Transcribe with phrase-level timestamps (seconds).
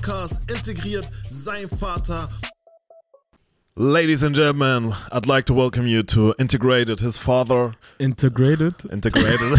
[0.00, 2.28] Podcast Integriert sein Vater.
[3.76, 7.74] Ladies and gentlemen, I'd like to welcome you to Integrated His Father.
[7.98, 8.86] Integrated.
[8.90, 9.58] Integrated.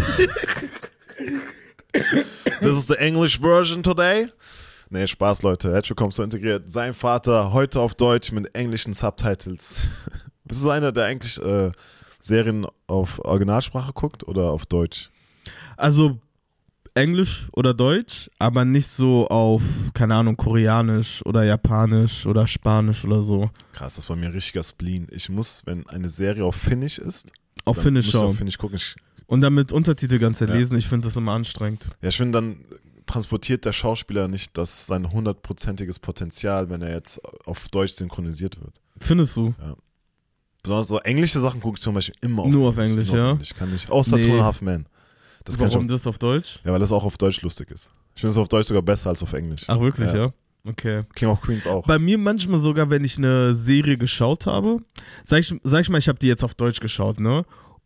[2.60, 4.30] This is the English version today.
[4.90, 5.72] Nee, Spaß, Leute.
[5.74, 7.54] Herzlich willkommen zu Integriert sein Vater.
[7.54, 9.82] Heute auf Deutsch mit englischen Subtitles.
[10.46, 11.72] Bist du einer, der eigentlich äh,
[12.20, 15.12] Serien auf Originalsprache guckt oder auf Deutsch?
[15.78, 16.20] Also
[16.94, 19.62] Englisch oder Deutsch, aber nicht so auf,
[19.94, 23.50] keine Ahnung, Koreanisch oder Japanisch oder Spanisch oder so.
[23.74, 25.08] Krass, das war mir ein richtiger Spleen.
[25.12, 27.32] Ich muss, wenn eine Serie auf Finnisch ist,
[27.66, 28.36] Auf Finnisch ich auf schauen.
[28.38, 28.76] Finnisch gucken.
[28.78, 28.96] Ich,
[29.28, 30.56] Und dann mit Untertitel ganz Zeit Ja.
[30.56, 31.88] lesen, ich finde das immer anstrengend.
[32.02, 32.58] ja, ich finde, dann
[33.06, 38.82] transportiert der Schauspieler nicht das sein hundertprozentiges Potenzial, wenn er jetzt auf Deutsch synchronisiert wird.
[39.00, 39.54] Findest du?
[40.64, 43.38] Besonders so englische Sachen gucke ich zum Beispiel immer auf Nur auf Englisch, ja?
[43.42, 43.90] Ich kann nicht.
[43.90, 44.24] Außer Nee.
[44.28, 44.86] Two and a Half Men.
[45.44, 46.60] Das kann ich Warum auch, das auf Deutsch?
[46.64, 47.92] ja, weil das auch auf Deutsch lustig ist.
[48.16, 49.64] Ich finde es auf Deutsch sogar besser als auf Englisch.
[49.68, 50.26] Ach wirklich, Ja.
[50.26, 50.34] ja?
[50.68, 51.02] Okay.
[51.16, 51.88] King of Queens auch.
[51.88, 54.78] Bei mir manchmal sogar, wenn ich eine Serie geschaut habe,
[55.26, 57.44] sag ich, sag ich mal, ich habe die jetzt auf Deutsch geschaut, ne?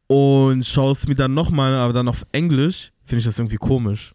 [0.07, 4.11] Und schaue es mir dann nochmal, aber dann auf Englisch, finde ich das irgendwie komisch.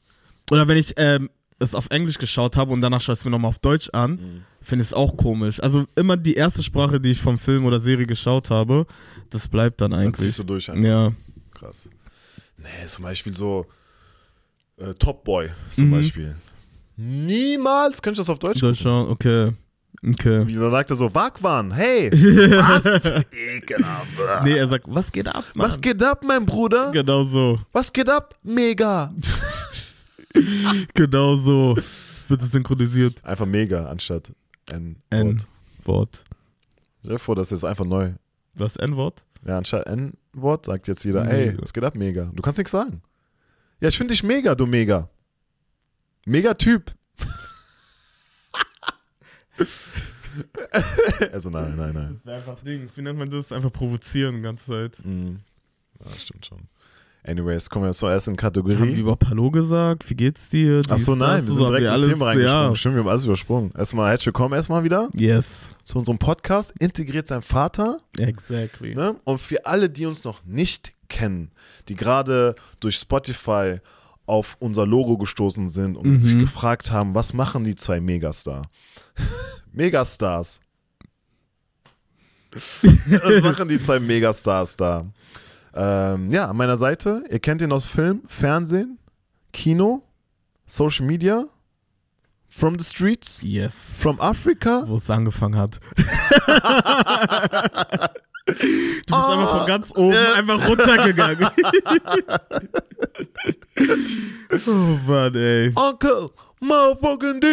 [0.50, 3.30] Oder wenn ich ähm, es auf Englisch geschaut habe und danach schaue ich es mir
[3.30, 4.42] nochmal auf Deutsch an, Mhm.
[4.60, 5.58] finde ich es auch komisch.
[5.60, 8.86] Also immer die erste Sprache, die ich vom Film oder Serie geschaut habe,
[9.30, 10.26] das bleibt dann eigentlich.
[10.26, 10.84] ziehst du durch einfach.
[10.84, 11.12] Ja.
[11.54, 11.88] Krass.
[12.62, 13.66] Nee, zum Beispiel so
[14.76, 15.90] äh, Top Boy zum Mhm.
[15.92, 16.36] Beispiel.
[16.96, 18.74] Niemals könnte ich das auf Deutsch gucken.
[18.74, 19.52] schauen, okay.
[20.02, 20.42] Okay.
[20.46, 22.84] Wieso sagt er so, Wagwan, hey, was?
[23.32, 24.44] Ekelhaft.
[24.44, 25.66] Nee, er sagt, was geht ab, Mann?
[25.68, 26.90] Was geht ab, mein Bruder?
[26.92, 27.58] Genau so.
[27.72, 28.34] Was geht ab?
[28.42, 29.12] Mega.
[30.94, 31.76] Genau so
[32.28, 33.24] wird es synchronisiert.
[33.24, 34.32] Einfach mega anstatt
[34.70, 34.96] N.
[35.10, 35.38] N.
[35.38, 35.46] Wort.
[35.82, 36.24] Wort.
[37.00, 38.12] Stell dir vor, das ist einfach neu.
[38.54, 39.24] Das N-Wort?
[39.46, 41.36] Ja, anstatt N-Wort sagt jetzt jeder, Mega.
[41.36, 42.30] ey, was geht ab, mega.
[42.34, 43.02] Du kannst nichts sagen.
[43.80, 45.08] Ja, ich finde dich mega, du mega.
[46.26, 46.92] Mega Typ.
[51.32, 52.10] also nein, nein, nein.
[52.12, 52.96] Das wäre einfach Dings.
[52.96, 53.52] Wie nennt man das?
[53.52, 55.04] Einfach provozieren die ganze Zeit.
[55.04, 55.40] Mhm.
[56.04, 56.60] Ja, stimmt schon.
[57.22, 58.94] Anyways, kommen wir zur ersten Haben wir Kategorie.
[58.98, 60.08] überhaupt Hallo gesagt?
[60.08, 60.80] Wie geht's dir?
[60.88, 62.70] Ach so, Dies, nein, wir sind direkt ins Thema reingesprungen.
[62.70, 62.74] Ja.
[62.76, 63.72] Stimmt, wir haben alles übersprungen.
[63.76, 68.00] Erstmal herzlich willkommen erstmal wieder Yes, zu unserem Podcast Integriert sein Vater.
[68.16, 68.94] exactly.
[68.94, 69.16] Ne?
[69.24, 71.50] Und für alle, die uns noch nicht kennen,
[71.88, 73.80] die gerade durch Spotify
[74.24, 76.22] auf unser Logo gestoßen sind und Mhm.
[76.22, 78.70] sich gefragt haben, was machen die zwei Megastar?
[79.72, 80.60] Megastars.
[82.52, 85.04] was machen die zwei Megastars da?
[85.74, 88.98] Ähm, ja, an meiner Seite, ihr kennt ihn aus Film, Fernsehen,
[89.52, 90.02] Kino,
[90.66, 91.46] Social Media,
[92.48, 93.96] From the Streets, Yes.
[94.00, 94.82] From Africa.
[94.86, 95.78] Wo es angefangen hat.
[95.96, 96.02] du
[98.52, 100.32] bist einfach von ganz oben äh.
[100.36, 101.48] einfach runtergegangen.
[104.66, 105.72] oh Mann, ey.
[105.76, 107.46] Uncle Motherfucking D.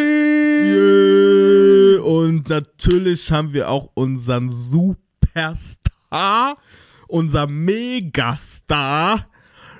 [1.93, 2.01] Yeah.
[2.01, 5.77] Und natürlich haben wir auch unseren Superstar,
[7.07, 9.25] unser Megastar,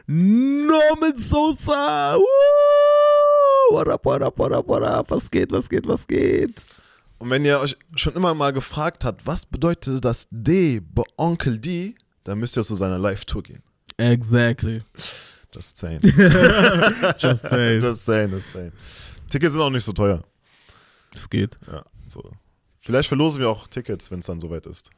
[0.08, 2.16] Norman Sosa.
[2.16, 3.76] Woo!
[3.76, 5.12] What up, what up, what up, what up?
[5.12, 6.66] Was geht, was geht, was geht?
[7.20, 11.58] Und wenn ihr euch schon immer mal gefragt habt, was bedeutet das D bei Onkel
[11.58, 13.64] D, dann müsst ihr zu seiner Live-Tour gehen.
[13.98, 14.84] Exactly.
[15.54, 16.02] Just saying.
[17.18, 17.82] Just saying.
[17.82, 18.72] just saying, just saying.
[19.30, 20.24] Tickets sind auch nicht so teuer.
[21.12, 21.58] Das geht.
[21.66, 22.32] Ja, so.
[22.82, 24.92] Vielleicht verlosen wir auch Tickets, wenn es dann soweit ist.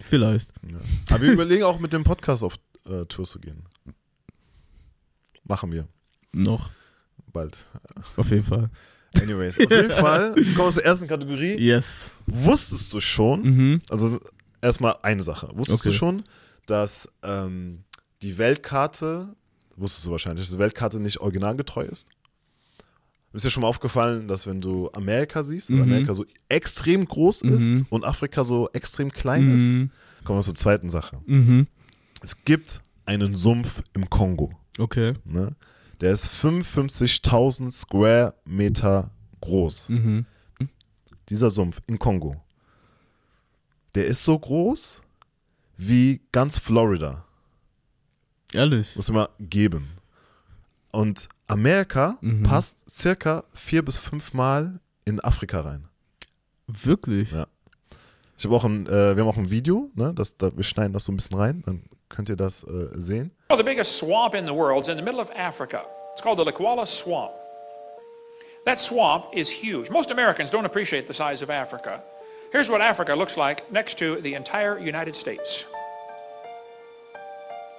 [0.00, 0.50] Vielleicht.
[0.70, 0.78] Ja.
[1.10, 2.54] Aber wir überlegen auch mit dem Podcast auf
[2.86, 3.62] äh, Tour zu gehen.
[5.44, 5.88] Machen wir.
[6.32, 6.70] Noch.
[7.32, 7.66] Bald.
[8.16, 8.70] Auf jeden Fall.
[9.20, 11.56] Anyways, auf jeden Fall kommen wir zur ersten Kategorie.
[11.58, 12.10] Yes.
[12.26, 13.78] Wusstest du schon, Mhm.
[13.88, 14.20] Also
[14.60, 15.50] erstmal eine Sache.
[15.54, 15.90] Wusstest Okay.
[15.90, 16.22] du schon,
[16.66, 17.84] dass ähm,
[18.22, 19.34] die Weltkarte,
[19.76, 22.10] wusstest du wahrscheinlich, dass die Weltkarte nicht originalgetreu ist?
[23.32, 25.82] Ist dir schon mal aufgefallen, dass wenn du Amerika siehst, dass Mhm.
[25.82, 27.86] Amerika so extrem groß ist Mhm.
[27.90, 29.66] und Afrika so extrem klein ist?
[29.66, 29.90] Mhm.
[30.24, 31.20] Kommen wir zur zweiten Sache.
[31.26, 31.66] Mhm.
[32.22, 34.52] Es gibt einen Sumpf im Kongo.
[34.78, 35.14] Okay.
[35.24, 35.54] Ne?
[36.00, 39.10] Der ist 55.000 Square Meter
[39.40, 39.88] groß.
[39.90, 40.26] Mhm.
[41.28, 42.42] dieser Sumpf in Kongo,
[43.94, 45.02] der ist so groß
[45.76, 47.26] wie ganz Florida.
[48.54, 48.96] Ehrlich.
[48.96, 49.88] Muss immer geben.
[50.90, 52.42] Und Amerika Mhm.
[52.44, 55.88] passt circa vier bis fünf Mal in Afrika rein.
[56.66, 57.32] Wirklich?
[57.32, 57.46] Ja.
[58.36, 60.92] Ich habe auch ein, äh, wir haben auch ein Video, ne, das, da, wir schneiden
[60.92, 63.32] das so ein bisschen rein, dann könnt ihr das äh, sehen.
[63.48, 65.84] Well, the biggest swamp in the world is in the middle of Africa.
[66.12, 67.32] It's called the Lakwala Swamp.
[68.64, 69.90] That swamp is huge.
[69.90, 72.02] Most Americans don't appreciate the size of Africa.
[72.52, 75.64] Here's what Africa looks like next to the entire United States.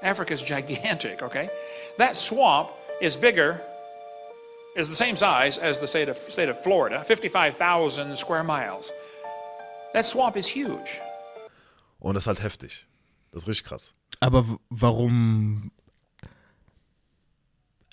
[0.01, 1.49] Africa's gigantic, okay?
[1.97, 2.69] That swamp
[3.01, 3.61] is bigger
[4.75, 8.91] is the same size as the state of, state of Florida, 55,000 square miles.
[9.93, 11.01] That swamp is huge.
[11.99, 12.85] Und das ist halt heftig.
[13.31, 13.93] Das ist richtig krass.
[14.19, 15.71] Aber warum.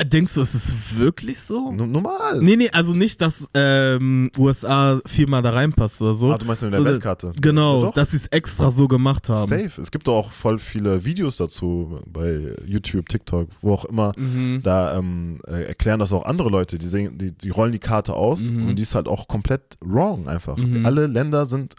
[0.04, 1.70] Denkst du, es ist wirklich so?
[1.70, 2.40] N normal.
[2.42, 6.30] Nee, nee, also nicht, dass ähm, USA viermal da reinpasst oder so.
[6.32, 7.32] Ah, du meinst in der So, Weltkarte?
[7.40, 9.46] Genau, Ja, dass sie es extra so gemacht haben.
[9.46, 9.80] Safe.
[9.80, 14.12] Es gibt auch voll viele Videos dazu bei YouTube, TikTok, wo auch immer.
[14.18, 14.60] Mhm.
[14.62, 16.76] Da ähm, äh, erklären das auch andere Leute.
[16.76, 18.68] Die, sehen, die, die rollen die Karte aus Mhm.
[18.68, 20.58] und die ist halt auch komplett wrong einfach.
[20.58, 20.84] Mhm.
[20.84, 21.74] Alle Länder sind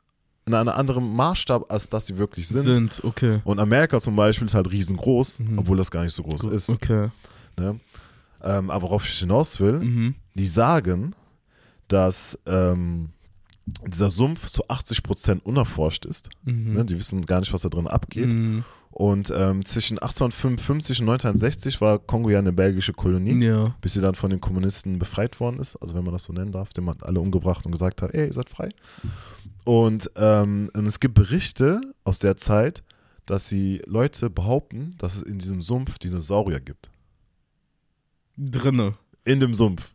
[0.48, 2.66] in einem anderen Maßstab, als dass sie wirklich sind.
[2.66, 3.42] Sind, okay.
[3.44, 5.60] Und Amerika zum Beispiel ist halt riesengroß, Mhm.
[5.60, 6.72] obwohl das gar nicht so groß ist.
[6.72, 7.10] Okay.
[7.60, 7.80] Ne?
[8.44, 10.16] Ähm, aber worauf ich hinaus will, Mhm.
[10.36, 11.16] die sagen,
[11.88, 13.10] dass ähm,
[13.86, 16.30] dieser Sumpf zu 80% unerforscht ist.
[16.44, 16.74] Mhm.
[16.74, 16.86] Ne?
[16.86, 18.28] Die wissen gar nicht, was da drin abgeht.
[18.28, 18.64] Mhm.
[18.92, 23.76] Und ähm, zwischen 1855 und 1960 war Kongo ja eine belgische Kolonie, Ja.
[23.82, 25.76] bis sie dann von den Kommunisten befreit worden ist.
[25.76, 28.28] Also wenn man das so nennen darf, dem hat alle umgebracht und gesagt hat, ey,
[28.28, 28.70] ihr seid frei.
[29.66, 32.84] Und, ähm, und es gibt Berichte aus der Zeit,
[33.26, 36.90] dass sie Leute behaupten, dass es in diesem Sumpf Dinosaurier gibt.
[38.38, 38.94] Drinne.
[39.26, 39.92] In dem Sumpf.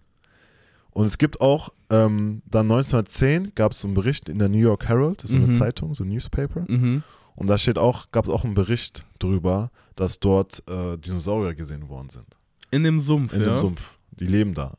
[0.90, 4.58] Und es gibt auch, ähm, dann 1910 gab es so einen Bericht in der New
[4.58, 5.52] York Herald, das ist so eine Mhm.
[5.52, 6.64] Zeitung, so ein Newspaper.
[6.68, 7.02] Mhm.
[7.34, 11.88] Und da steht auch, gab es auch einen Bericht darüber, dass dort äh, Dinosaurier gesehen
[11.88, 12.26] worden sind.
[12.70, 13.48] In dem Sumpf, In ja.
[13.54, 13.80] dem Sumpf.
[14.10, 14.74] Die leben da.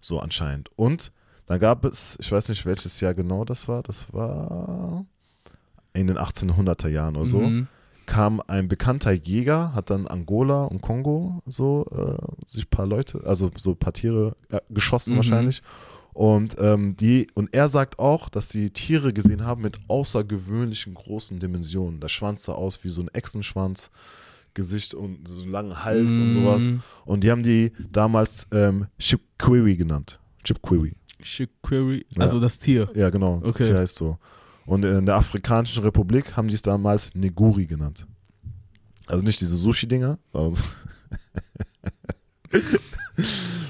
[0.00, 0.70] So anscheinend.
[0.76, 1.10] Und
[1.46, 5.04] dann gab es, ich weiß nicht welches Jahr genau das war, das war
[5.94, 7.66] in den 1800er Jahren oder so, Mhm.
[8.06, 13.22] Kam ein bekannter Jäger, hat dann Angola und Kongo so äh, sich ein paar Leute,
[13.26, 15.16] also so ein paar Tiere äh, geschossen Mhm.
[15.18, 15.62] wahrscheinlich.
[16.12, 21.38] Und, ähm, die, und er sagt auch, dass sie Tiere gesehen haben mit außergewöhnlichen großen
[21.38, 22.00] Dimensionen.
[22.00, 23.90] Der Schwanz sah aus wie so ein Echsenschwanz,
[24.54, 26.62] Gesicht und so einen langen Hals und sowas.
[26.62, 26.82] Mhm.
[27.04, 30.18] Und die haben die damals ähm, Chipquery genannt.
[30.44, 30.94] Chipquery.
[31.20, 32.22] Shikquiri, Ja.
[32.22, 32.88] also das Tier.
[32.94, 33.40] Ja, genau.
[33.44, 33.64] Das Okay.
[33.66, 34.16] Tier heißt so.
[34.66, 38.06] Und in der Afrikanischen Republik haben die es damals Neguri genannt.
[39.06, 40.60] Also nicht diese Sushi-Dinger, also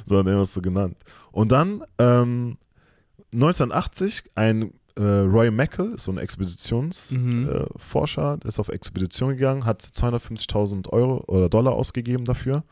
[0.07, 0.97] sondern immer so genannt.
[1.33, 2.59] Und dann ähm,
[3.33, 8.41] 1980 ein äh, Roy Mackel, ist so ein Expeditionsforscher, Mhm.
[8.43, 12.65] äh, ist auf Expedition gegangen, hat 250.000 Euro oder Dollar ausgegeben dafür.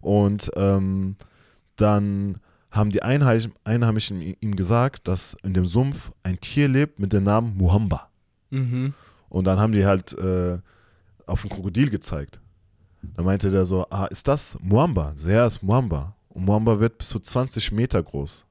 [0.00, 1.16] Und ähm,
[1.76, 2.36] dann
[2.70, 7.24] haben die Einheim Einheimischen ihm gesagt, dass in dem Sumpf ein Tier lebt mit dem
[7.24, 8.08] Namen Muhamba.
[8.50, 8.94] Mhm.
[9.28, 10.58] Und dann haben die halt äh,
[11.26, 12.40] auf ein Krokodil gezeigt.
[13.14, 15.12] Da meinte der so, ah, ist das Muamba?
[15.26, 16.16] Ja, ist Muamba.
[16.28, 18.44] Und Muamba wird bis zu 20 Meter groß.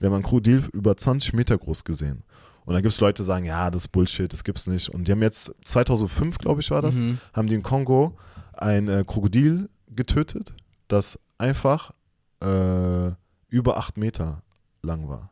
[0.00, 2.22] Der haben ein Krokodil über 20 Meter groß gesehen.
[2.64, 4.88] Und dann gibt es Leute, die sagen, ja, das ist Bullshit, das gibt's nicht.
[4.88, 7.18] Und die haben jetzt, 2005, glaube ich, war das, Mhm.
[7.32, 8.16] haben die in Kongo
[8.52, 10.54] ein äh, Krokodil getötet,
[10.88, 11.92] das einfach
[12.40, 13.10] äh,
[13.52, 14.42] über 8 Meter
[14.82, 15.30] lang war.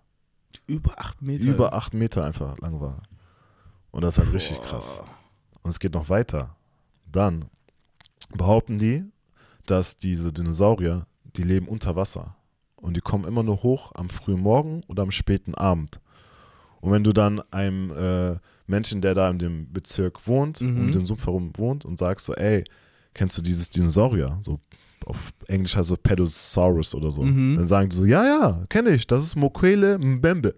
[0.67, 1.45] Über acht Meter.
[1.45, 3.03] Über 8 Meter einfach lang war.
[3.91, 4.67] Und das ist halt richtig Boah.
[4.67, 5.03] krass.
[5.63, 6.55] Und es geht noch weiter.
[7.11, 7.47] Dann
[8.33, 9.05] behaupten die,
[9.67, 11.07] dass diese Dinosaurier,
[11.37, 12.37] die leben unter Wasser.
[12.77, 16.01] Und die kommen immer nur hoch am frühen Morgen oder am späten Abend.
[16.81, 20.79] Und wenn du dann einem äh, Menschen, der da in dem Bezirk wohnt, Mhm.
[20.79, 22.65] um den Sumpf herum wohnt und sagst so, ey,
[23.15, 24.39] kennst du dieses Dinosaurier?
[24.41, 24.61] So
[25.07, 27.23] auf Englisch heißt es Pedosaurus oder so.
[27.23, 27.57] Mhm.
[27.57, 30.55] Dann sagen die so, ja, ja, kenne ich, das ist Mokwele Mbembe.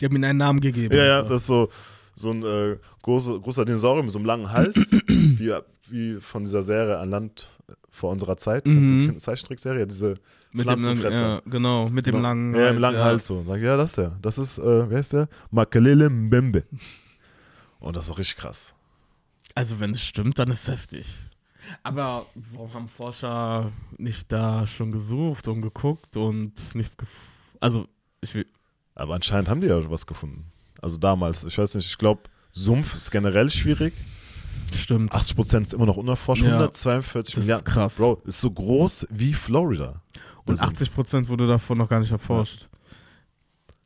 [0.00, 0.94] Die haben ihnen einen Namen gegeben.
[0.94, 1.68] Ja, ja, das ist so,
[2.14, 4.74] so ein äh, große, großer Dinosaurier mit so einem langen Hals,
[5.06, 5.52] wie,
[5.88, 7.48] wie von dieser Serie an Land
[7.90, 9.06] vor unserer Zeit, Mhm.
[9.08, 10.14] Kind- Zeichentrickserie, diese
[10.52, 12.28] mit dem langen, ja, genau, mit dem Genau.
[12.28, 13.04] langen Ja, im langen ja.
[13.04, 13.44] Hals so.
[13.46, 14.16] Sag ja, das ist der.
[14.22, 15.28] Das ist, äh, wer ist der?
[15.50, 16.64] Makalele Mbembe.
[17.78, 18.74] Und das ist auch richtig krass.
[19.54, 21.14] Also wenn es stimmt, dann ist es heftig.
[21.82, 27.20] Aber warum haben Forscher nicht da schon gesucht und geguckt und nichts gefunden?
[27.60, 27.86] Also,
[28.20, 28.46] ich will.
[28.94, 30.50] Aber anscheinend haben die ja was gefunden.
[30.82, 33.92] Also damals, ich weiß nicht, ich glaube, Sumpf ist generell schwierig.
[34.74, 35.12] Stimmt.
[35.14, 36.42] 80% ist immer noch unerforscht.
[36.42, 36.48] Ja.
[36.54, 37.64] 142 Das ist Milliarden.
[37.64, 37.96] krass.
[37.96, 40.00] Bro, ist so groß wie Florida.
[40.44, 42.68] und Also, 80 Prozent wurde davon noch gar nicht erforscht.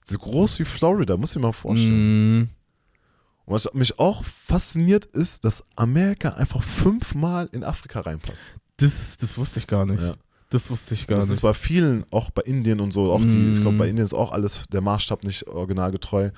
[0.04, 2.40] so groß wie Florida, muss ich mal vorstellen.
[2.42, 2.49] Mm,
[3.47, 8.52] Und was mich auch fasziniert ist, dass Amerika einfach fünfmal in Afrika reinpasst.
[8.76, 10.02] das, das wusste ich gar nicht.
[10.02, 10.14] Ja.
[10.50, 11.42] Das wusste ich gar das ist nicht.
[11.42, 13.78] bei vielen, auch bei Indien und so, auch die, ich glaube, Mhm.
[13.78, 16.30] bei Indien ist auch alles der Maßstab nicht originalgetreu.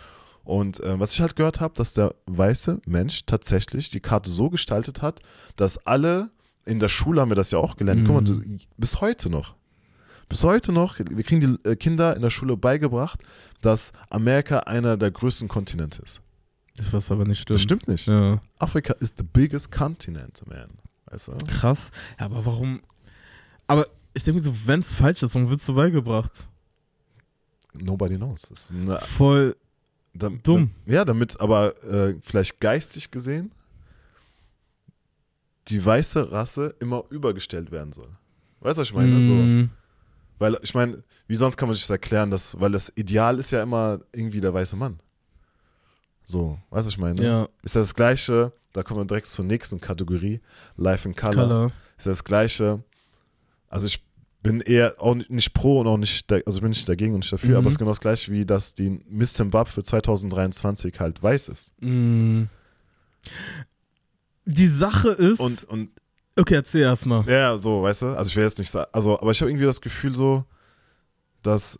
[0.44, 4.50] Und äh, was ich halt gehört habe, dass der weiße Mensch tatsächlich die Karte so
[4.50, 5.20] gestaltet hat,
[5.56, 6.30] dass alle
[6.66, 8.02] in der Schule haben wir das ja auch gelernt.
[8.06, 8.38] Guck mal, du,
[8.76, 9.54] bis heute noch.
[10.28, 13.20] Bis heute noch, wir kriegen die äh, Kinder in der Schule beigebracht,
[13.60, 16.20] dass Amerika einer der größten Kontinente ist.
[16.76, 17.56] Das was aber nicht stimmt.
[17.56, 18.06] Das stimmt nicht.
[18.06, 18.40] Ja.
[18.58, 20.70] Afrika ist the biggest continent, man.
[21.06, 21.32] Weißt du?
[21.46, 21.90] Krass.
[22.18, 22.80] Ja, aber warum?
[23.66, 26.32] Aber ich denke mir so, wenn es falsch ist, warum wird es so beigebracht?
[27.78, 28.42] Nobody knows.
[28.42, 29.56] Das ist eine, Voll
[30.14, 30.70] da, dumm.
[30.86, 33.52] Ja, damit aber äh, vielleicht geistig gesehen
[35.68, 38.08] die weiße Rasse immer übergestellt werden soll.
[38.60, 39.12] Weißt du, was ich meine?
[39.12, 39.70] Mm,
[40.38, 43.50] weil ich meine, wie sonst kann man sich das erklären, dass, weil das Ideal ist
[43.50, 44.98] ja immer irgendwie der weiße Mann.
[46.24, 47.22] So, weißt du, ich meine?
[47.22, 50.40] ja, Ist das gleiche, da kommen wir direkt zur nächsten Kategorie,
[50.76, 51.34] Life in Color.
[51.34, 51.72] Color.
[51.98, 52.82] Ist das gleiche,
[53.68, 54.02] also ich
[54.42, 57.32] bin eher auch nicht pro und auch nicht, also ich bin nicht dagegen und nicht
[57.32, 57.56] dafür, Mhm.
[57.56, 61.72] aber es ist genau das gleiche wie, dass die Miss Zimbabwe 2023 halt weiß ist.
[61.80, 62.44] Mm.
[64.44, 65.38] Die Sache ist.
[65.38, 65.90] Und, und
[66.36, 67.28] okay, erzähl erstmal.
[67.28, 69.66] ja, so, weißt du, also ich will jetzt nicht sagen, also, aber ich habe irgendwie
[69.66, 70.44] das Gefühl so,
[71.42, 71.78] dass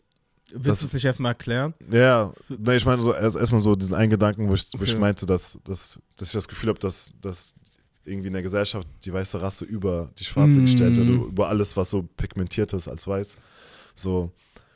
[0.55, 1.73] Willst du es nicht erstmal erklären?
[1.91, 4.97] Ja, ne, ich meine so erst erstmal so diesen einen Gedanken, wo ich, wo ich
[4.97, 7.55] meinte, dass, dass, dass ich das Gefühl habe, dass, dass
[8.05, 10.65] irgendwie in der Gesellschaft die weiße Rasse über die schwarze Mm.
[10.65, 13.37] gestellt wird, über alles, was so pigmentiert ist als weiß.
[13.95, 14.31] So,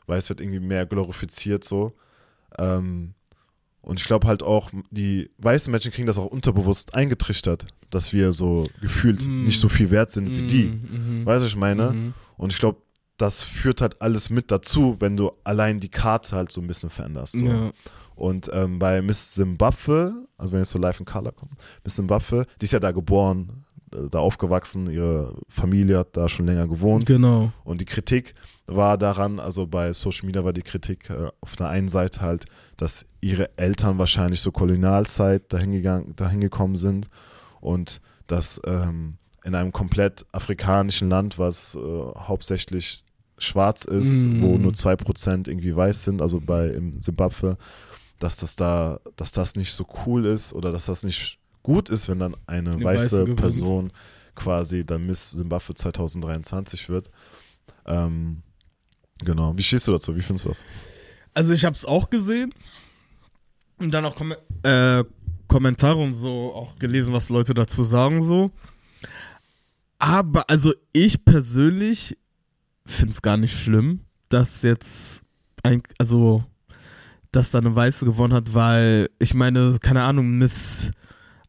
[0.07, 1.93] weiß wird irgendwie mehr glorifiziert so.
[2.57, 3.13] Ähm,
[3.81, 8.31] und ich glaube halt auch, die weißen Menschen kriegen das auch unterbewusst eingetrichtert, dass wir
[8.33, 9.43] so gefühlt Mm.
[9.45, 10.65] nicht so viel wert sind wie die.
[10.65, 11.25] Mhm.
[11.25, 11.91] Weißt du, was ich meine?
[11.91, 12.13] Mhm.
[12.37, 12.81] Und ich glaube,
[13.17, 16.89] das führt halt alles mit dazu, wenn du allein die Karte halt so ein bisschen
[16.89, 17.39] veränderst.
[17.39, 17.45] So.
[17.45, 17.71] Ja.
[18.15, 22.45] Und ähm, bei Miss Zimbabwe, also wenn jetzt so Live in Color kommt, Miss Zimbabwe,
[22.59, 27.05] die ist ja da geboren, äh, da aufgewachsen, ihre Familie hat da schon länger gewohnt.
[27.05, 27.51] Genau.
[27.63, 28.33] Und die Kritik
[28.65, 32.45] war daran, also bei Social Media war die Kritik äh, auf der einen Seite halt,
[32.75, 37.09] dass ihre Eltern wahrscheinlich zur Kolonialzeit dahin, gegangen, dahin gekommen sind
[37.61, 43.05] und dass ähm, in einem komplett afrikanischen Land, was äh, hauptsächlich
[43.37, 44.41] schwarz ist, Mm.
[44.41, 47.57] wo nur 2% irgendwie weiß sind, also bei im Simbabwe,
[48.19, 52.07] dass das da, dass das nicht so cool ist oder dass das nicht gut ist,
[52.09, 53.35] wenn dann eine Eine weiße, Weiße.
[53.35, 53.91] Person
[54.35, 57.09] quasi dann Miss Simbabwe 2023 wird.
[57.85, 58.41] Ähm,
[59.23, 59.57] genau.
[59.57, 60.15] Wie stehst du dazu?
[60.15, 60.65] Wie findest du das?
[61.33, 62.53] Also ich habe es auch gesehen
[63.79, 65.03] und dann auch Kom äh,
[65.47, 68.51] Kommentare und so auch gelesen, was Leute dazu sagen so.
[69.99, 72.17] Aber also ich persönlich
[72.91, 75.21] finde es gar nicht schlimm, dass jetzt
[75.63, 76.43] ein, also
[77.31, 80.91] dass da eine Weiße gewonnen hat, weil ich meine, keine Ahnung, Miss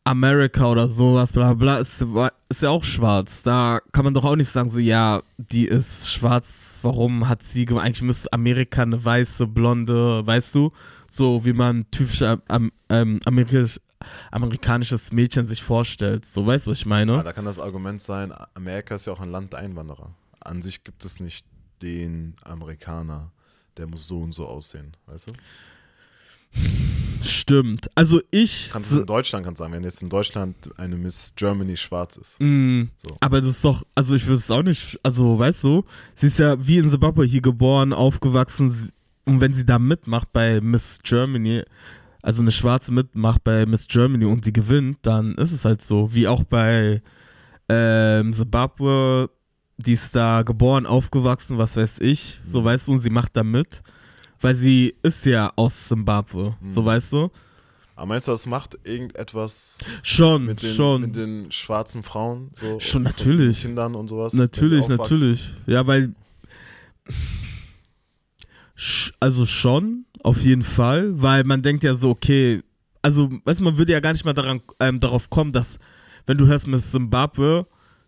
[0.04, 2.04] America oder sowas, bla bla, ist,
[2.48, 3.42] ist ja auch schwarz.
[3.42, 7.66] Da kann man doch auch nicht sagen, so, ja, die ist schwarz, warum hat sie
[7.66, 7.84] gewonnen?
[7.84, 10.72] Eigentlich müsste Amerika eine weiße, blonde, weißt du,
[11.10, 13.78] so wie man typisch ähm, ähm, amerikanisch,
[14.30, 16.24] amerikanisches Mädchen sich vorstellt.
[16.24, 17.22] So, weißt du, was ich Ja, meine?
[17.22, 20.10] da kann das Argument sein, Amerika ist ja auch ein Land der Einwanderer.
[20.48, 21.46] An sich gibt es nicht
[21.82, 23.30] den Amerikaner,
[23.76, 25.32] der muss so und so aussehen, weißt du?
[27.22, 27.90] Stimmt.
[27.94, 28.70] Also ich.
[28.72, 32.40] Kannst du in Deutschland kannst sagen, wenn jetzt in Deutschland eine Miss Germany schwarz ist.
[32.40, 33.16] Mm, So.
[33.20, 36.38] Aber das ist doch, also ich würde es auch nicht, also weißt du, sie ist
[36.38, 38.92] ja wie in Zimbabwe hier geboren, aufgewachsen
[39.26, 41.62] und wenn sie da mitmacht bei Miss Germany,
[42.22, 46.14] also eine Schwarze mitmacht bei Miss Germany und sie gewinnt, dann ist es halt so,
[46.14, 47.02] wie auch bei
[47.68, 49.28] ähm, Zimbabwe,
[49.78, 53.42] die ist da geboren, aufgewachsen, was weiß ich, so weißt du, und sie macht da
[53.44, 53.80] mit,
[54.40, 56.86] weil sie ist ja aus Zimbabwe, so Mhm.
[56.86, 57.30] weißt du.
[57.96, 61.00] Aber meinst du, das macht irgendetwas Schon, mit den, schon.
[61.00, 62.50] mit den schwarzen Frauen?
[62.54, 63.62] So, Schon, natürlich.
[63.62, 64.34] Kindern und sowas?
[64.34, 65.52] Natürlich, natürlich.
[65.66, 66.14] Ja, weil.
[69.18, 72.62] Also schon, auf jeden Fall, weil man denkt ja so, okay,
[73.02, 75.78] also, weißt du, man würde ja gar nicht mal daran, ähm, darauf kommen, dass,
[76.26, 77.66] wenn du hörst Miss Zimbabwe,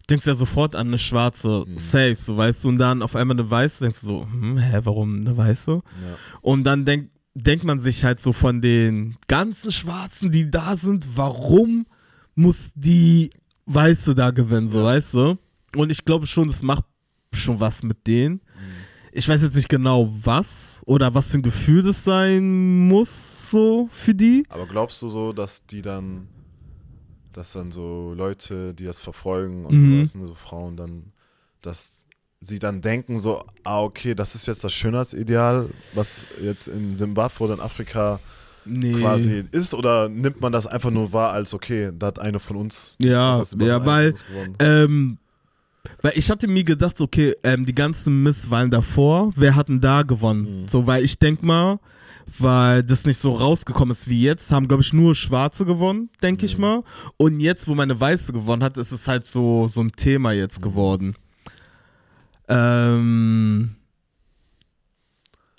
[0.08, 1.78] denkst du ja sofort an eine schwarze, Mhm.
[1.78, 4.80] safe, so weißt du, und dann auf einmal eine weiße, denkst du so, hm, hä,
[4.84, 5.72] warum eine weiße?
[5.72, 5.82] Ja.
[6.40, 11.06] Und dann denkt, denkt man sich halt so von den ganzen Schwarzen, die da sind,
[11.14, 11.86] warum
[12.34, 13.30] muss die
[13.66, 14.84] Weiße da gewinnen, so Ja.
[14.86, 15.38] weißt du?
[15.76, 16.84] Und ich glaube schon, das macht
[17.32, 18.40] schon was mit denen.
[19.12, 23.88] Ich weiß jetzt nicht genau was oder was für ein Gefühl das sein muss, so
[23.92, 24.44] für die.
[24.48, 26.28] Aber glaubst du so, dass die dann,
[27.32, 29.94] dass dann so Leute, die das verfolgen und Mhm.
[29.96, 31.12] sowas, ne, so Frauen dann,
[31.62, 32.06] dass
[32.40, 37.44] sie dann denken so, ah okay, das ist jetzt das Schönheitsideal, was jetzt in Simbabwe
[37.44, 38.20] oder in Afrika
[38.64, 38.92] Nee.
[39.00, 42.56] quasi ist, oder nimmt man das einfach nur wahr als, okay, da hat eine von
[42.56, 44.14] uns Ja, ja, weil,
[44.58, 45.16] ähm,
[46.02, 50.02] weil ich hatte mir gedacht, okay, ähm, die ganzen Misswahlen davor, wer hat denn da
[50.02, 50.62] gewonnen?
[50.62, 50.68] Mhm.
[50.68, 51.78] So, weil ich denk mal,
[52.38, 56.46] weil das nicht so rausgekommen ist wie jetzt, haben, glaube ich, nur Schwarze gewonnen, denke
[56.46, 56.60] ich Mhm.
[56.62, 56.82] mal.
[57.16, 60.58] Und jetzt, wo meine Weiße gewonnen hat, ist es halt so, so ein Thema jetzt
[60.60, 60.62] Mhm.
[60.62, 61.14] geworden.
[62.48, 63.76] Ähm,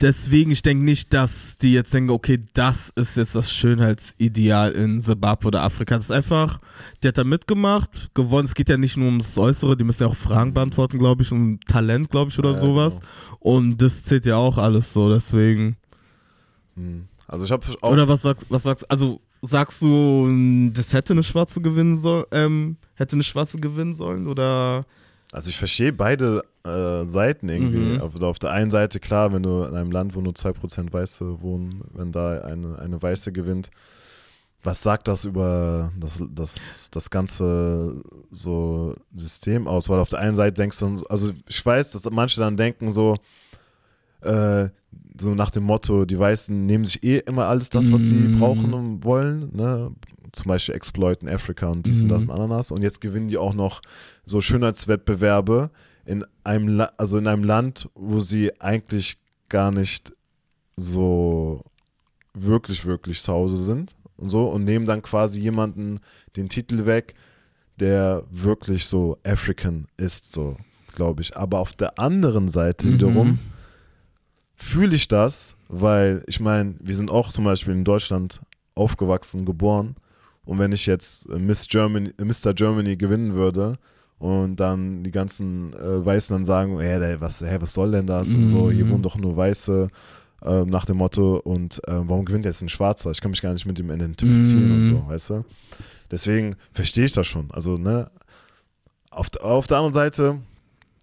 [0.02, 5.02] deswegen, ich denke nicht, dass die jetzt denken, okay, das ist jetzt das Schönheitsideal in
[5.02, 5.96] Zimbabwe oder Afrika.
[5.96, 6.60] Das ist einfach,
[7.04, 8.46] die hat da mitgemacht, gewonnen.
[8.46, 11.32] Es geht ja nicht nur ums Äußere, die müssen ja auch Fragen beantworten, glaube ich,
[11.32, 13.00] um Talent, glaube ich, oder Ja, sowas.
[13.00, 13.12] genau.
[13.40, 15.78] Und das zählt ja auch alles so, deswegen.
[16.82, 17.08] Hm.
[17.28, 17.66] Also ich habe.
[17.82, 22.78] Oder was sagst, was sagst, also sagst du, das hätte eine Schwarze gewinnen sollen, ähm,
[22.96, 24.86] hätte eine Schwarze gewinnen sollen oder?
[25.32, 27.96] Also ich verstehe beide äh, Seiten irgendwie.
[27.96, 28.02] Mhm.
[28.02, 31.42] Auf, auf der einen Seite, klar, wenn du in einem Land, wo nur 2% Weiße
[31.42, 33.72] wohnen, wenn da eine, eine Weiße gewinnt,
[34.64, 39.90] was sagt das über das, das, das ganze so System aus?
[39.90, 43.18] Weil auf der einen Seite denkst du, also ich weiß, dass manche dann denken so,
[44.22, 44.70] äh,
[45.20, 48.32] so nach dem Motto, die Weißen nehmen sich eh immer alles das, was sie Mm.
[48.32, 49.92] brauchen und wollen, ne?
[50.32, 52.72] Zum Beispiel exploiten Afrika und dies und das und Ananas.
[52.72, 53.82] Und jetzt gewinnen die auch noch
[54.26, 55.70] so Schönheitswettbewerbe
[56.06, 59.18] in einem, La also in einem Land, wo sie eigentlich
[59.50, 60.14] gar nicht
[60.78, 61.64] so
[62.34, 66.00] wirklich, wirklich zu Hause sind und so und nehmen dann quasi jemanden
[66.38, 67.14] den Titel weg,
[67.80, 70.56] der wirklich so African ist, so
[70.96, 71.36] glaube ich.
[71.36, 72.94] Aber auf der anderen Seite Mhm.
[72.94, 73.40] wiederum
[74.62, 78.40] fühle ich das, weil ich meine, wir sind auch zum Beispiel in Deutschland
[78.76, 79.96] aufgewachsen, geboren.
[80.46, 82.54] Und wenn ich jetzt äh, Miss Germany, äh, Mr.
[82.54, 83.78] Germany gewinnen würde
[84.18, 88.08] und dann die ganzen äh, Weißen dann sagen, hä, der, was, hä, was soll denn
[88.08, 88.36] das?
[88.36, 88.90] Und so, hier Mhm.
[88.92, 89.90] wohnen doch nur Weiße
[90.44, 93.12] äh, nach dem Motto und äh, warum gewinnt jetzt ein Schwarzer?
[93.12, 94.84] Ich kann mich gar nicht mit ihm identifizieren und Mhm.
[94.84, 95.46] so, weißt du?
[96.10, 97.50] Deswegen verstehe ich das schon.
[97.52, 98.10] Also, ne,
[99.12, 100.40] auf, auf der anderen Seite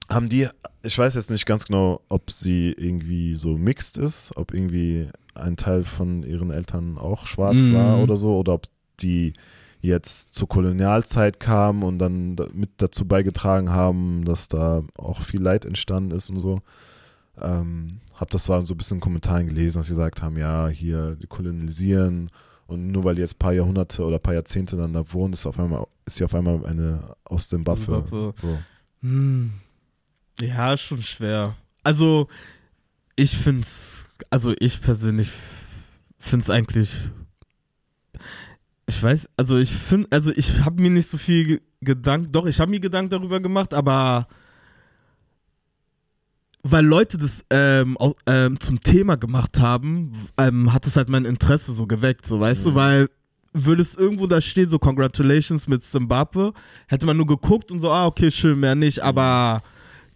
[0.08, 0.48] haben die,
[0.82, 5.56] ich weiß jetzt nicht ganz genau, ob sie irgendwie so mixed ist, ob irgendwie ein
[5.56, 7.74] Teil von ihren Eltern auch schwarz Mhm.
[7.74, 8.66] war oder so, oder ob
[9.00, 9.34] die
[9.80, 15.40] jetzt zur Kolonialzeit kamen und dann da- mit dazu beigetragen haben, dass da auch viel
[15.40, 16.60] Leid entstanden ist und so.
[17.40, 20.66] Ähm, hab das zwar so ein bisschen in Kommentaren gelesen, dass sie gesagt haben, ja,
[20.68, 22.30] hier, die kolonialisieren
[22.66, 25.34] und nur weil die jetzt ein paar Jahrhunderte oder ein paar Jahrzehnte dann da wohnen,
[25.34, 27.84] ist, auf einmal, ist sie auf einmal eine aus Zimbabwe.
[27.84, 28.34] Zimbabwe.
[28.40, 28.58] So.
[29.02, 29.52] Hm.
[30.40, 31.56] Ja, schon schwer.
[31.82, 32.28] Also,
[33.16, 35.28] ich finde es, also ich persönlich
[36.18, 36.90] finde es eigentlich,
[38.86, 42.46] ich weiß, also ich finde, also ich habe mir nicht so viel ge- Gedanken, doch,
[42.46, 44.26] ich habe mir Gedanken darüber gemacht, aber
[46.62, 51.24] weil Leute das ähm, au- ähm, zum Thema gemacht haben, ähm, hat es halt mein
[51.24, 52.74] Interesse so geweckt, so weißt du, Mhm.
[52.74, 53.08] weil
[53.54, 56.52] würde es irgendwo da stehen, so Congratulations mit Zimbabwe,
[56.88, 59.62] hätte man nur geguckt und so, ah, okay, schön, mehr nicht, aber da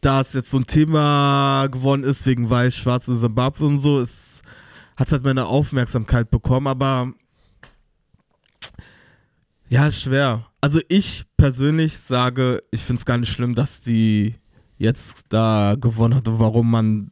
[0.02, 4.42] es jetzt so ein Thema geworden ist, wegen weiß, schwarz in Zimbabwe und so, es
[4.96, 7.12] hat halt meine Aufmerksamkeit bekommen, aber
[9.68, 10.46] ja, schwer.
[10.60, 14.34] Also ich persönlich sage, ich finde es gar nicht schlimm, dass die
[14.76, 17.10] jetzt da gewonnen hat und warum man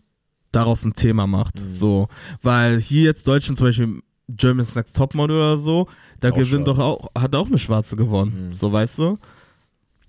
[0.53, 1.61] daraus ein Thema macht.
[1.61, 1.71] Mhm.
[1.71, 2.09] So,
[2.43, 5.89] weil hier jetzt Deutschland zum Beispiel Germany's Next Topmodel oder so,
[6.21, 8.49] da gewinnt doch auch, hat auch eine Schwarze gewonnen.
[8.51, 8.55] Mhm.
[8.55, 9.19] So, weißt du?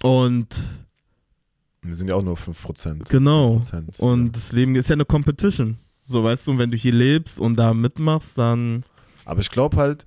[0.04, 0.48] Und
[1.84, 3.10] Wir sind ja auch nur 5%.
[3.10, 3.58] Genau.
[3.58, 5.78] 10%, Und das Leben ist ja eine Competition.
[6.06, 8.84] So, weißt du, und wenn du hier lebst und da mitmachst, dann.
[9.26, 10.06] Aber ich glaube halt,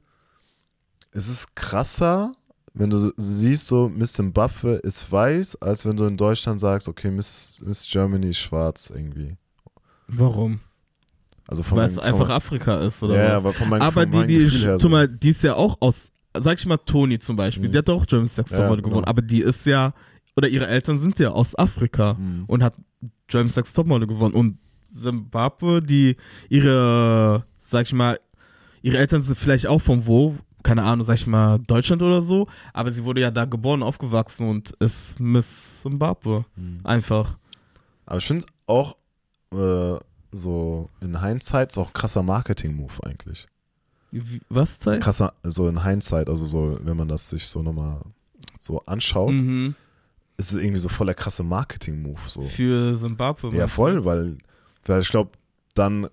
[1.11, 2.33] es ist krasser,
[2.75, 7.11] wenn du siehst, so Miss Zimbabwe ist weiß, als wenn du in Deutschland sagst, okay,
[7.11, 9.37] Miss, Miss Germany ist schwarz irgendwie.
[10.09, 10.61] Warum?
[11.47, 13.83] Also von Weil es meinem- einfach von, Afrika ist, oder ja, ja, aber von meinem,
[13.83, 14.89] Aber von die, die, her so.
[14.89, 17.73] mal, die ist ja auch aus, sag ich mal, Toni zum Beispiel, Mhm.
[17.73, 18.89] die hat doch auch Germany's Next Ja, Topmodel genau.
[18.91, 19.93] gewonnen, aber die ist ja,
[20.37, 22.45] oder ihre Eltern sind ja aus Afrika Mhm.
[22.47, 22.75] und hat
[23.29, 24.35] Germany's Next Topmodel gewonnen.
[24.35, 24.59] Und
[25.01, 26.17] Zimbabwe, die
[26.49, 28.19] ihre, sag ich mal,
[28.83, 32.47] ihre Eltern sind vielleicht auch von wo, keine Ahnung, sag ich mal, Deutschland oder so,
[32.73, 36.45] aber sie wurde ja da geboren, aufgewachsen und ist Miss Zimbabwe.
[36.57, 36.81] Mhm.
[36.85, 37.37] Einfach.
[38.07, 38.97] Aber ich finde auch
[39.53, 39.97] äh,
[40.33, 43.47] so in Hindsight ist auch ein krasser Marketing-Move eigentlich.
[44.11, 45.03] Wie- Was zeigt?
[45.03, 48.01] Krasser, so in Hindsight, also so, wenn man das sich so nochmal
[48.61, 49.75] so anschaut, Mhm.
[50.37, 52.19] Ist es irgendwie so voll der krasse Marketing-Move.
[52.27, 52.43] So.
[52.43, 53.57] Für Zimbabwe.
[53.57, 54.37] Ja, voll, weil,
[54.87, 55.31] weil ich glaube,
[55.75, 56.09] dann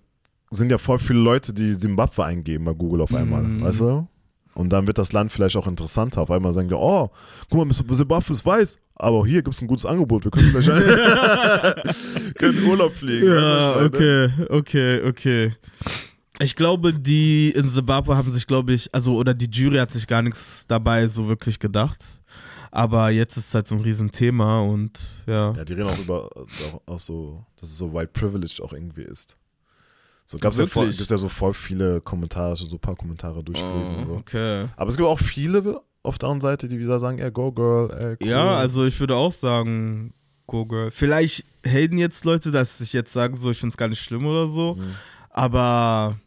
[0.51, 3.63] sind ja voll viele Leute, die Zimbabwe eingeben bei Google auf einmal, Mhm.
[3.63, 4.07] weißt du?
[4.53, 6.19] Und dann wird das Land vielleicht auch interessanter.
[6.21, 7.09] Auf einmal sagen die, oh,
[7.49, 10.67] guck mal, Zimbabwe ist weiß, aber hier gibt es ein gutes Angebot, wir können vielleicht
[12.37, 13.27] können Urlaub fliegen.
[13.27, 13.85] Ja, meine?
[13.87, 15.55] okay, okay, okay.
[16.39, 20.05] Ich glaube, die in Zimbabwe haben sich, glaube ich, also, oder die Jury hat sich
[20.05, 21.99] gar nichts dabei so wirklich gedacht.
[22.71, 25.53] Aber jetzt ist es halt so ein Riesenthema und ja.
[25.53, 29.03] Ja, die reden auch über, auch, auch so, dass es so white privileged auch irgendwie
[29.03, 29.37] ist.
[30.25, 33.97] So gab's ja, voll, ja so voll viele Kommentare, so ein paar Kommentare durchgelesen.
[34.03, 34.13] Oh, so.
[34.13, 34.67] okay.
[34.77, 37.91] Aber es gibt auch viele auf der anderen Seite, die wieder sagen, ey, go girl,
[37.91, 38.27] ey, cool.
[38.27, 40.13] Ja, also ich würde auch sagen,
[40.51, 40.91] Go Girl.
[40.91, 44.25] Vielleicht haten jetzt Leute, dass ich jetzt sage, so, ich finde es gar nicht schlimm
[44.25, 44.75] oder so.
[44.75, 44.95] Mhm.
[45.29, 46.17] Aber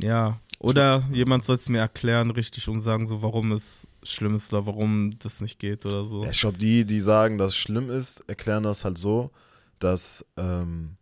[0.00, 4.52] ja, oder jemand soll es mir erklären, richtig, und sagen, so, warum es schlimm ist
[4.52, 6.24] oder warum das nicht geht oder so.
[6.24, 9.30] Ich glaube, die, die sagen, dass es schlimm ist, erklären das halt so,
[9.78, 10.96] dass ähm,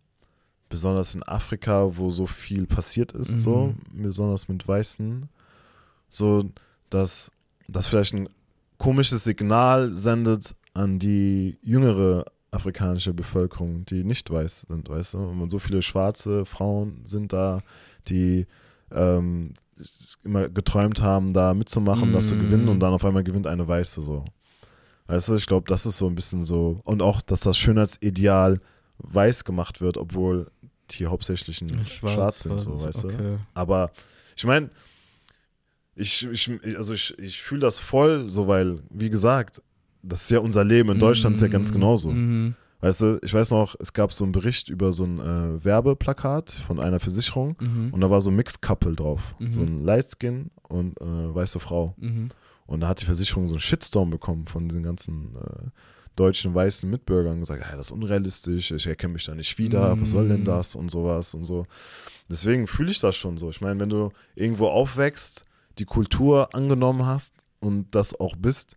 [0.69, 3.39] besonders in Afrika, wo so viel passiert ist, Mhm.
[3.39, 5.29] so, besonders mit Weißen,
[6.09, 6.51] so,
[6.91, 7.31] dass
[7.69, 8.29] das vielleicht ein
[8.79, 15.19] komisches Signal sendet an die jüngere afrikanische Bevölkerung, die nicht weiß sind, weißt du?
[15.19, 17.63] Und so viele schwarze Frauen sind da,
[18.09, 18.47] die
[18.93, 19.53] ähm,
[20.25, 22.41] immer geträumt haben, da mitzumachen, das zu Mm.
[22.41, 24.25] gewinnen und dann auf einmal gewinnt eine Weiße so.
[25.07, 26.81] Weißt du, ich glaube, das ist so ein bisschen so.
[26.85, 28.61] Und auch, dass das Schönheitsideal
[28.99, 30.51] weiß gemacht wird, obwohl
[30.91, 33.09] die hauptsächlichen schwarz, sind, so, weißt du.
[33.09, 33.39] okay.
[33.55, 33.91] Aber
[34.37, 34.71] ich meine,
[35.95, 39.63] ich, ich, also ich, ich fühle das voll, so weil, wie gesagt,
[40.03, 40.91] das ist ja unser Leben.
[40.91, 42.11] In Deutschland ist ja ganz genauso.
[42.11, 42.55] Mhm.
[42.87, 46.51] Weißt du, ich weiß noch, es gab so einen Bericht über so ein äh, Werbeplakat
[46.53, 47.89] von einer Versicherung Mhm.
[47.93, 49.35] und da war so ein Mixed Couple drauf.
[49.41, 49.51] Mhm.
[49.51, 51.95] So ein Lightskin und äh, weiße Frau.
[51.97, 52.29] Mhm.
[52.67, 55.71] Und da hat die Versicherung so einen Shitstorm bekommen von den ganzen äh,
[56.15, 60.01] deutschen weißen Mitbürgern und gesagt, hey, das ist unrealistisch, ich erkenne mich da nicht wieder,
[60.01, 60.45] was soll denn Mhm.
[60.45, 61.67] das und sowas und so.
[62.31, 63.51] Deswegen fühle ich das schon so.
[63.51, 65.45] Ich meine, wenn du irgendwo aufwächst,
[65.79, 68.77] die Kultur angenommen hast und das auch bist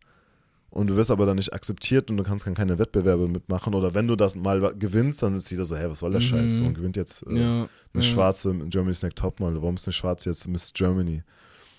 [0.72, 3.94] und du wirst aber dann nicht akzeptiert und du kannst dann keine Wettbewerbe mitmachen oder
[3.94, 6.26] wenn du das mal gewinnst, dann ist jeder so, hey, was soll der Mhm.
[6.26, 6.60] Scheiß?
[6.62, 8.02] Man gewinnt jetzt äh, Ja, eine ja.
[8.04, 9.62] Schwarze Germany's Next Topmodel.
[9.62, 11.24] Warum ist eine Schwarze jetzt Miss Germany?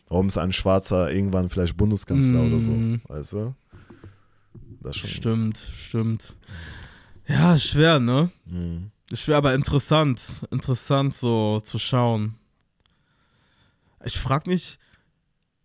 [0.08, 2.70] Warum ist ein Schwarzer irgendwann vielleicht Bundeskanzler oder so?
[2.70, 3.00] Mhm.
[3.06, 3.54] Weißt du?
[4.82, 5.10] Das schon.
[5.10, 6.34] Stimmt, stimmt.
[7.28, 8.30] Ja, schwer, ne?
[8.46, 8.90] Mhm.
[9.14, 10.20] Schwer, aber interessant.
[10.50, 12.34] Interessant so zu schauen.
[14.04, 14.78] Ich frag mich,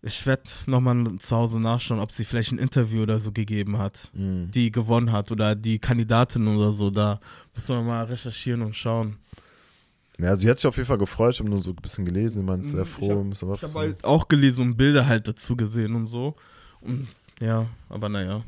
[0.06, 4.10] ich werde nochmal zu Hause nachschauen, ob sie vielleicht ein Interview oder so gegeben hat,
[4.14, 4.52] Mhm.
[4.52, 6.92] die gewonnen hat oder die Kandidatin oder so.
[6.92, 7.20] Da
[7.56, 9.18] müssen wir mal recherchieren und schauen.
[10.20, 11.34] Ja, sie hat sich auf jeden Fall gefreut.
[11.34, 12.46] Ich habe nur so ein bisschen gelesen.
[12.62, 13.06] Sehr Mhm, froh.
[13.06, 13.80] ich hab- ein bisschen was Ich habe so.
[13.80, 16.36] halt auch gelesen und Bilder halt dazu gesehen und so.
[16.82, 17.08] Und
[17.42, 18.44] ja, aber naja.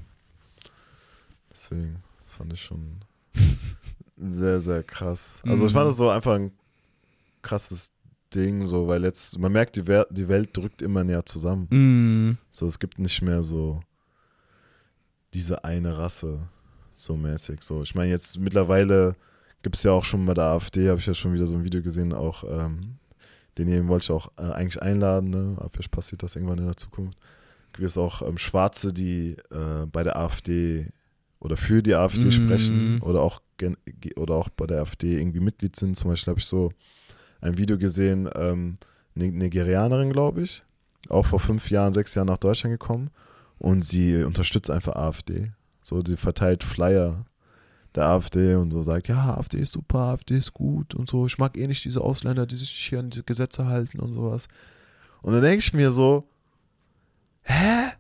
[1.52, 3.00] Deswegen, das fand ich schon
[4.18, 5.42] sehr, sehr krass.
[5.46, 6.52] Also, ich fand das so einfach ein
[7.42, 7.92] krasses
[8.34, 11.68] Ding, so, weil jetzt, man merkt, die, Wer die Welt drückt immer näher zusammen.
[11.70, 13.82] Mm, So, es gibt nicht mehr so
[15.34, 16.50] diese eine Rasse,
[16.96, 17.62] so mäßig.
[17.64, 19.16] So, ich meine, jetzt mittlerweile
[19.62, 21.64] gibt es ja auch schon bei der AfD, habe ich ja schon wieder so ein
[21.64, 22.82] Video gesehen, auch ähm,
[23.58, 25.56] denjenigen wollte ich auch äh, eigentlich einladen, ne?
[25.58, 27.18] aber vielleicht passiert das irgendwann in der Zukunft.
[27.74, 30.88] Gibt es auch ähm, Schwarze, die äh, bei der AfD
[31.40, 32.32] oder für die AfD Mhm.
[32.32, 33.42] sprechen oder auch,
[34.16, 35.96] oder auch bei der AfD irgendwie Mitglied sind.
[35.98, 36.72] Zum Beispiel habe ich so
[37.42, 38.78] ein Video gesehen, ähm,
[39.16, 40.64] eine Nigerianerin, glaube ich,
[41.10, 43.10] auch vor fünf Jahren, sechs Jahren nach Deutschland gekommen
[43.60, 45.52] und sie unterstützt einfach AfD.
[45.82, 47.26] So, die verteilt Flyer
[47.96, 51.26] der AfD und so sagt, ja, AfD ist super, AfD ist gut und so.
[51.26, 54.48] Ich mag eh nicht diese Ausländer, die sich hier an die Gesetze halten und sowas.
[55.22, 56.28] Und dann denke ich mir so,
[57.44, 57.92] hä?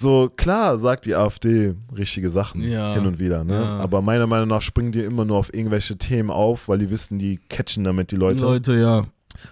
[0.00, 2.94] So, klar sagt die AfD richtige Sachen Ja.
[2.94, 3.54] hin und wieder, ne?
[3.54, 3.76] Ja.
[3.78, 7.18] Aber meiner Meinung nach springen die immer nur auf irgendwelche Themen auf, weil die wissen,
[7.18, 8.44] die catchen damit die Leute.
[8.44, 9.06] Leute, ja.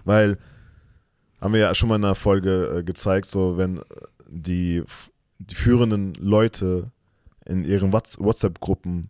[0.05, 0.39] Weil,
[1.41, 3.83] haben wir ja schon mal in einer Folge äh, gezeigt, so wenn äh,
[4.29, 4.85] die,
[5.41, 6.93] die führenden Leute
[7.45, 9.03] in ihren Whats- WhatsApp-Gruppen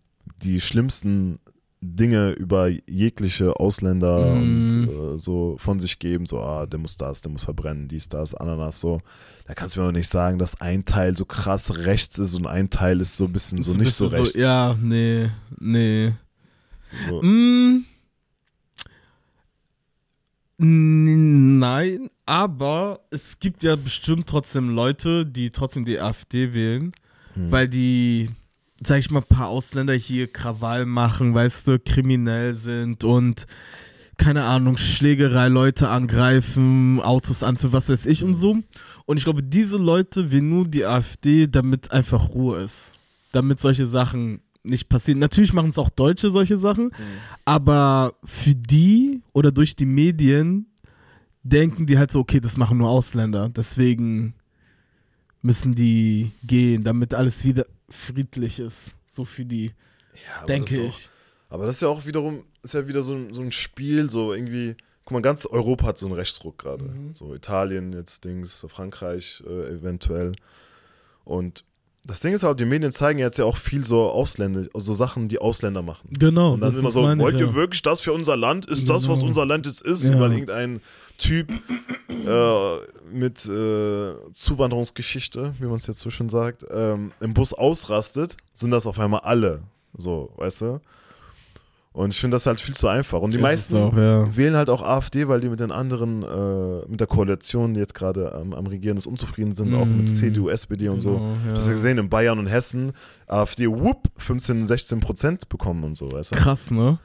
[0.42, 1.38] die schlimmsten
[1.82, 4.40] Dinge über jegliche Ausländer Mhm.
[4.40, 8.08] und äh, so von sich geben, so, ah, der muss das, der muss verbrennen, dies,
[8.08, 9.02] das, Ananas, so.
[9.46, 12.46] Da kannst du mir doch nicht sagen, dass ein Teil so krass rechts ist und
[12.46, 14.34] ein Teil ist so ein bisschen so nicht so rechts.
[14.34, 15.30] ja, nee,
[15.60, 16.12] nee.
[17.08, 17.22] So.
[17.22, 17.84] Mm,
[20.58, 26.92] nein, aber es gibt ja bestimmt trotzdem Leute, die trotzdem die AfD wählen,
[27.34, 27.50] Hm.
[27.52, 28.30] weil die,
[28.82, 33.46] sag ich mal, ein paar Ausländer hier Krawall machen, weißt du, kriminell sind und
[34.16, 38.58] keine Ahnung, Schlägerei, Leute angreifen, Autos anzünden, was weiß ich und so.
[39.04, 42.90] Und ich glaube, diese Leute wählen nur die AfD, damit einfach Ruhe ist.
[43.32, 45.18] Damit solche Sachen nicht passieren.
[45.18, 46.90] Natürlich machen es auch Deutsche solche Sachen,
[47.44, 50.66] aber für die oder durch die Medien
[51.42, 53.48] denken die halt so, okay, das machen nur Ausländer.
[53.48, 54.34] Deswegen
[55.42, 58.96] müssen die gehen, damit alles wieder friedlich ist.
[59.06, 59.66] So für die,
[60.26, 61.08] Ja, denke ich.
[61.48, 64.32] Aber das ist ja auch wiederum, ist ja wieder so ein, so ein Spiel, so
[64.32, 66.84] irgendwie, guck mal, ganz Europa hat so einen Rechtsruck gerade.
[66.84, 67.14] Mhm.
[67.14, 70.32] So Italien jetzt Dings, Frankreich äh, eventuell.
[71.24, 71.64] Und
[72.04, 75.28] das Ding ist halt, die Medien zeigen jetzt ja auch viel so Ausländer, so Sachen,
[75.28, 76.08] die Ausländer machen.
[76.12, 76.54] Genau.
[76.54, 77.54] Und dann das immer so, meine ich, wollt ihr ja.
[77.54, 78.66] wirklich das für unser Land?
[78.66, 79.28] Ist das, was Genau.
[79.28, 80.04] unser Land jetzt ist?
[80.04, 80.18] Ja.
[80.20, 80.80] Weil irgendein
[81.18, 82.76] Typ äh,
[83.12, 88.70] mit äh, Zuwanderungsgeschichte, wie man es jetzt so schön sagt, ähm, im Bus ausrastet, sind
[88.70, 89.62] das auf einmal alle.
[89.96, 90.80] So, weißt du?
[91.96, 93.22] Und ich finde das halt viel zu einfach.
[93.22, 94.36] Und die Ist meisten auch, ja.
[94.36, 97.94] wählen halt auch AfD, weil die mit den anderen, äh, mit der Koalition, die jetzt
[97.94, 100.08] gerade am, am Regieren ist, unzufrieden sind, auch mit Mm.
[100.08, 101.12] CDU, SPD und so.
[101.14, 101.52] Genau, ja.
[101.52, 102.92] Du hast ja gesehen, in Bayern und Hessen,
[103.26, 106.38] AfD, whoop, 15, 16 Prozent bekommen und so, weißt du?
[106.38, 106.98] Krass, ne?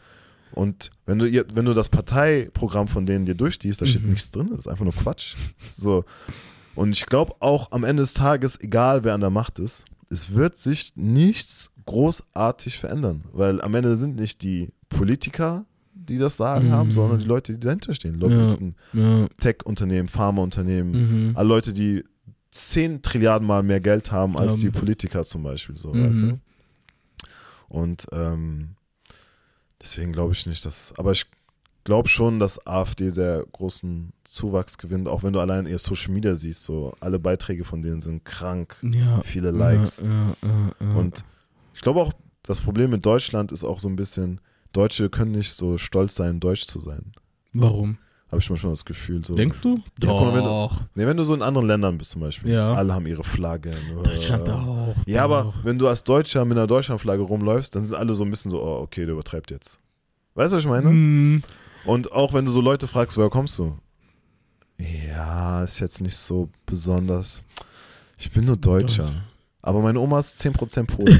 [0.51, 4.09] Und wenn du, ihr- wenn du das Parteiprogramm von denen dir durchliest, da steht Mhm.
[4.09, 5.35] nichts drin, das ist einfach nur Quatsch.
[5.73, 6.03] So.
[6.75, 10.33] Und ich glaube auch am Ende des Tages, egal wer an der Macht ist, es
[10.33, 16.67] wird sich nichts großartig verändern, weil am Ende sind nicht die Politiker, die das Sagen
[16.67, 16.71] Mhm.
[16.71, 18.15] haben, sondern die Leute, die dahinter stehen.
[18.15, 19.27] Lobbyisten, Ja.
[19.37, 21.37] Tech-Unternehmen, Pharmaunternehmen, Mhm.
[21.37, 22.03] alle Leute, die
[22.49, 24.69] 10 Trilliarden Mal mehr Geld haben als Ja.
[24.69, 26.03] die Politiker zum Beispiel, so, Mhm.
[26.05, 26.39] weißt du?
[27.69, 28.75] Und ähm,
[29.81, 31.25] deswegen glaube ich nicht, dass, aber ich
[31.83, 36.35] glaube schon, dass AfD sehr großen Zuwachs gewinnt, auch wenn du allein ihr Social Media
[36.35, 39.21] siehst, so alle Beiträge von denen sind krank, Ja.
[39.23, 39.99] viele Likes.
[39.99, 40.95] Ja, ja, ja, ja.
[40.95, 41.23] Und
[41.73, 44.41] ich glaube auch, das Problem mit Deutschland ist auch so ein bisschen,
[44.73, 47.11] Deutsche können nicht so stolz sein, deutsch zu sein.
[47.53, 47.97] Warum?
[48.31, 49.25] Habe ich manchmal das Gefühl.
[49.25, 49.33] So.
[49.33, 49.75] Denkst du?
[50.01, 50.81] Ja, guck mal, wenn du- Doch.
[50.95, 52.73] Nee, wenn du so in anderen Ländern bist zum Beispiel, Ja.
[52.73, 53.73] alle haben ihre Flaggen.
[54.03, 54.95] Deutschland äh, auch.
[55.05, 55.65] Ja, aber doch.
[55.65, 58.63] wenn du als Deutscher mit einer Deutschlandflagge rumläufst, dann sind alle so ein bisschen so,
[58.63, 59.79] oh, okay, der übertreibt jetzt.
[60.35, 60.89] Weißt du, was ich meine?
[60.89, 61.43] Mhm.
[61.83, 63.77] Und auch wenn du so Leute fragst, woher kommst du?
[64.77, 67.43] Ja, ist jetzt nicht so besonders.
[68.17, 69.03] Ich bin nur Deutscher.
[69.03, 69.15] Deutsch.
[69.61, 71.19] Aber meine Oma ist 10% Polen.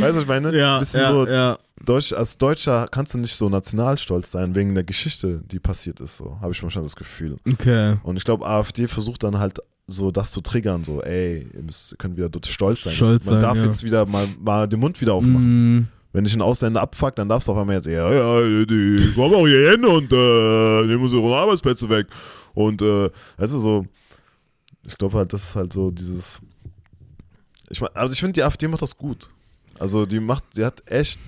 [0.00, 0.56] weißt du, ich meine?
[0.56, 1.58] Ja, Bisschen ja, so, ja.
[1.84, 6.16] Deutsch, als Deutscher kannst du nicht so nationalstolz sein, wegen der Geschichte, die passiert ist.
[6.16, 7.36] So habe ich manchmal das Gefühl.
[7.50, 7.96] Okay.
[8.04, 11.98] Und ich glaube, AfD versucht dann halt so das zu triggern, so, ey, ihr müsst,
[11.98, 12.92] könnt wieder dort stolz sein.
[12.92, 13.64] Stolz Man sein, darf ja.
[13.64, 15.74] jetzt wieder mal, mal den Mund wieder aufmachen.
[15.74, 15.88] Mhm.
[16.12, 19.34] Wenn dich ein Ausländer abfuckt, dann darfst du auf einmal jetzt eher, ja, die kommen
[19.34, 22.06] auch hier hin und äh, nehmen unsere Arbeitsplätze weg.
[22.54, 23.86] Und, äh, weißt du, so,
[24.84, 26.40] ich glaube halt, das ist halt so dieses,
[27.72, 29.28] ich mein, also ich finde, die AfD macht das gut.
[29.80, 31.18] Also die macht, sie hat echt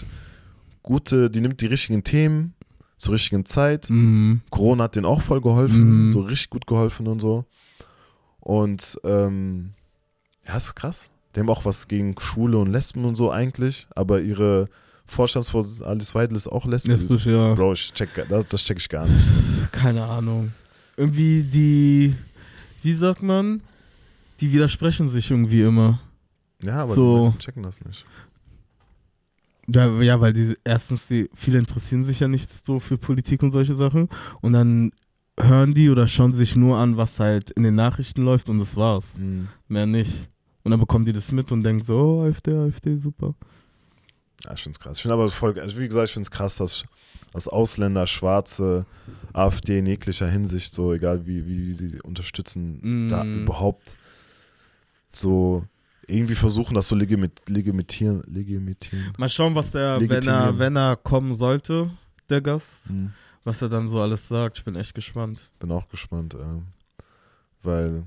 [0.82, 2.54] gute, die nimmt die richtigen Themen
[2.96, 3.88] zur richtigen Zeit.
[3.90, 4.40] Mhm.
[4.50, 6.10] Corona hat denen auch voll geholfen, Mhm.
[6.12, 7.44] so richtig gut geholfen und so.
[8.40, 9.70] Und ähm,
[10.46, 11.10] ja, ist krass.
[11.34, 14.68] Die haben auch was gegen Schwule und Lesben und so eigentlich, aber ihre
[15.06, 17.06] Vorstandsvorsitzende Alice Weidel ist auch lesbisch.
[17.24, 17.54] du ja.
[17.54, 19.26] Bro, ich check, das, das check ich gar nicht.
[19.72, 20.52] Keine Ahnung.
[20.96, 22.14] Irgendwie die.
[22.82, 23.62] Wie sagt man?
[24.40, 26.00] Die widersprechen sich irgendwie immer.
[26.62, 27.16] Ja, aber So.
[27.18, 28.04] die meisten checken das nicht.
[29.66, 33.50] Ja, ja, weil die erstens, die, viele interessieren sich ja nicht so für Politik und
[33.50, 34.08] solche Sachen.
[34.42, 34.92] Und dann
[35.40, 38.76] hören die oder schauen sich nur an, was halt in den Nachrichten läuft und das
[38.76, 39.06] war's.
[39.16, 39.48] Mhm.
[39.68, 40.28] Mehr nicht.
[40.64, 43.34] Und dann bekommen die das mit und denken so, oh, AfD, AfD, super.
[44.44, 44.96] Ja, ich finde es krass.
[44.98, 46.84] Ich finde aber voll, also wie gesagt, ich finde es krass, dass,
[47.32, 48.84] dass Ausländer, Schwarze,
[49.32, 53.08] AfD in jeglicher Hinsicht, so egal wie, wie, wie sie unterstützen, Mm.
[53.08, 53.96] da überhaupt
[55.12, 55.64] so
[56.08, 59.12] irgendwie versuchen, das so legimit, legimitieren, legimitieren.
[59.18, 61.90] Mal schauen, was er, wenn er, wenn er kommen sollte,
[62.28, 63.12] der Gast, Mhm.
[63.44, 64.58] was er dann so alles sagt.
[64.58, 65.50] Ich bin echt gespannt.
[65.58, 66.62] Bin auch gespannt, äh,
[67.62, 68.04] weil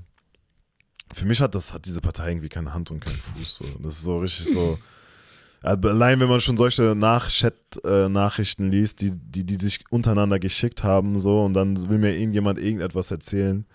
[1.14, 3.56] für mich hat das hat diese Partei irgendwie keine Hand und keinen Fuß.
[3.56, 3.64] So.
[3.82, 4.78] Das ist so richtig so.
[5.62, 11.44] Allein wenn man schon solche Nach-Chat-Nachrichten liest, die, die, die sich untereinander geschickt haben, so,
[11.44, 13.66] und dann will mir irgendjemand irgendetwas erzählen,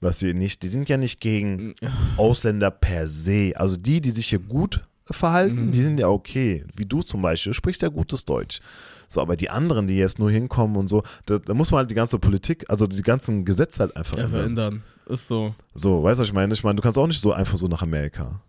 [0.00, 1.74] was sie nicht, die sind ja nicht gegen
[2.16, 3.52] Ausländer per se.
[3.56, 5.72] Also die, die sich hier gut verhalten, Mhm.
[5.72, 6.64] die sind ja okay.
[6.76, 8.60] Wie du zum Beispiel, du sprichst ja gutes Deutsch.
[9.08, 11.90] So, aber die anderen, die jetzt nur hinkommen und so, da, da muss man halt
[11.90, 14.40] die ganze Politik, also die ganzen Gesetze halt einfach Ja, ändern.
[14.40, 14.82] verändern.
[15.08, 15.52] Ist so.
[15.74, 16.54] So, weißt du, was ich meine?
[16.54, 18.40] Ich meine, du kannst auch nicht so einfach so nach Amerika.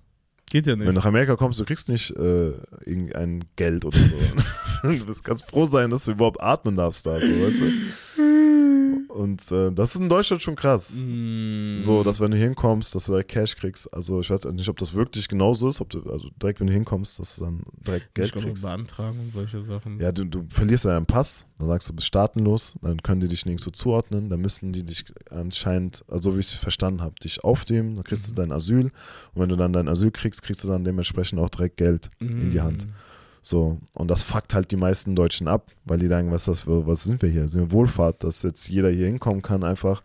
[0.51, 0.95] Geht ja Wenn du nicht.
[0.95, 2.51] nach Amerika kommst, du kriegst nicht äh,
[2.85, 4.15] irgendein Geld oder so.
[4.83, 8.21] du bist ganz froh sein, dass du überhaupt atmen darfst da, so, weißt du?
[9.11, 10.93] Und äh, das ist in Deutschland schon krass.
[10.95, 11.77] Mm.
[11.79, 13.93] So, dass wenn du hinkommst, dass du direkt Cash kriegst.
[13.93, 16.73] Also ich weiß nicht, ob das wirklich genauso ist, ob du, also direkt wenn du
[16.73, 18.63] hinkommst, dass du dann direkt Geld ich glaube, kriegst.
[18.63, 19.99] beantragen und solche Sachen.
[19.99, 23.27] Ja, du, du verlierst deinen Pass, dann sagst du, du bist staatenlos, dann können die
[23.27, 27.15] dich nirgends so zuordnen, dann müssen die dich anscheinend, also wie ich es verstanden habe,
[27.15, 30.63] dich aufnehmen, dann kriegst du dein Asyl und wenn du dann dein Asyl kriegst, kriegst
[30.63, 32.87] du dann dementsprechend auch direkt Geld in die Hand.
[33.41, 36.85] So, und das fuckt halt die meisten Deutschen ab, weil die sagen, was, das für,
[36.85, 37.47] was sind wir hier?
[37.47, 40.03] Sind wir Wohlfahrt, dass jetzt jeder hier hinkommen kann einfach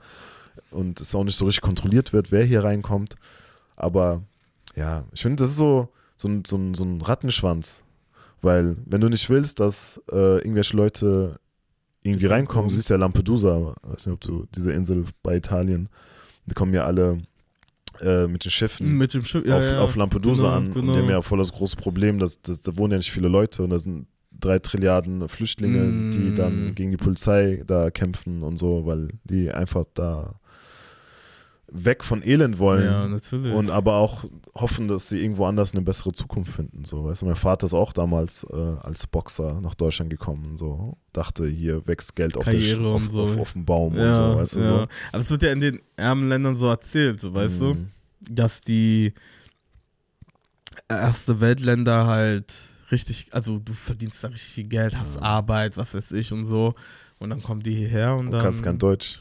[0.71, 3.17] und es auch nicht so richtig kontrolliert wird, wer hier reinkommt.
[3.77, 4.23] Aber
[4.75, 7.83] ja, ich finde, das ist so, so, ein, so, ein, so ein Rattenschwanz.
[8.43, 11.39] Weil, wenn du nicht willst, dass äh, irgendwelche Leute
[12.03, 15.89] irgendwie reinkommen, du siehst ja Lampedusa, weiß nicht, ob du diese Insel bei Italien,
[16.47, 17.19] die kommen ja alle
[18.03, 19.81] äh, mit den Schiffen Mit dem Schiff, ja, auf, ja.
[19.81, 20.75] auf Lampedusa Genau, an.
[20.75, 20.93] genau.
[20.93, 23.29] Und die haben ja voll das große Problem, dass, dass da wohnen ja nicht viele
[23.29, 24.07] Leute und da sind
[24.39, 26.13] drei Trilliarden Flüchtlinge, Mm.
[26.13, 30.39] die dann gegen die Polizei da kämpfen und so, weil die einfach da
[31.69, 32.85] weg von Elend wollen.
[32.85, 33.53] Ja, natürlich.
[33.53, 34.25] Und aber auch
[34.55, 36.85] hoffen, dass sie irgendwo anders eine bessere Zukunft finden.
[36.85, 40.59] So, weißt du, mein Vater ist auch damals äh, als Boxer nach Deutschland gekommen und
[40.59, 40.97] so.
[41.13, 43.25] Dachte, hier wächst Geld auf, der, auf, und so.
[43.25, 44.67] auf, auf dem Baum ja, und so, weißt du ja.
[44.67, 44.75] so.
[45.13, 47.75] Aber es wird ja in den ärmen Ländern so erzählt, so, weißt du?
[47.75, 47.91] Mhm.
[48.21, 49.13] Dass die
[50.89, 52.55] erste Weltländer halt
[52.93, 56.75] richtig, also du verdienst da richtig viel Geld, hast Arbeit, was weiß ich und so.
[57.19, 58.43] Und dann kommen die hierher und Du dann.
[58.43, 59.21] kannst kein Deutsch,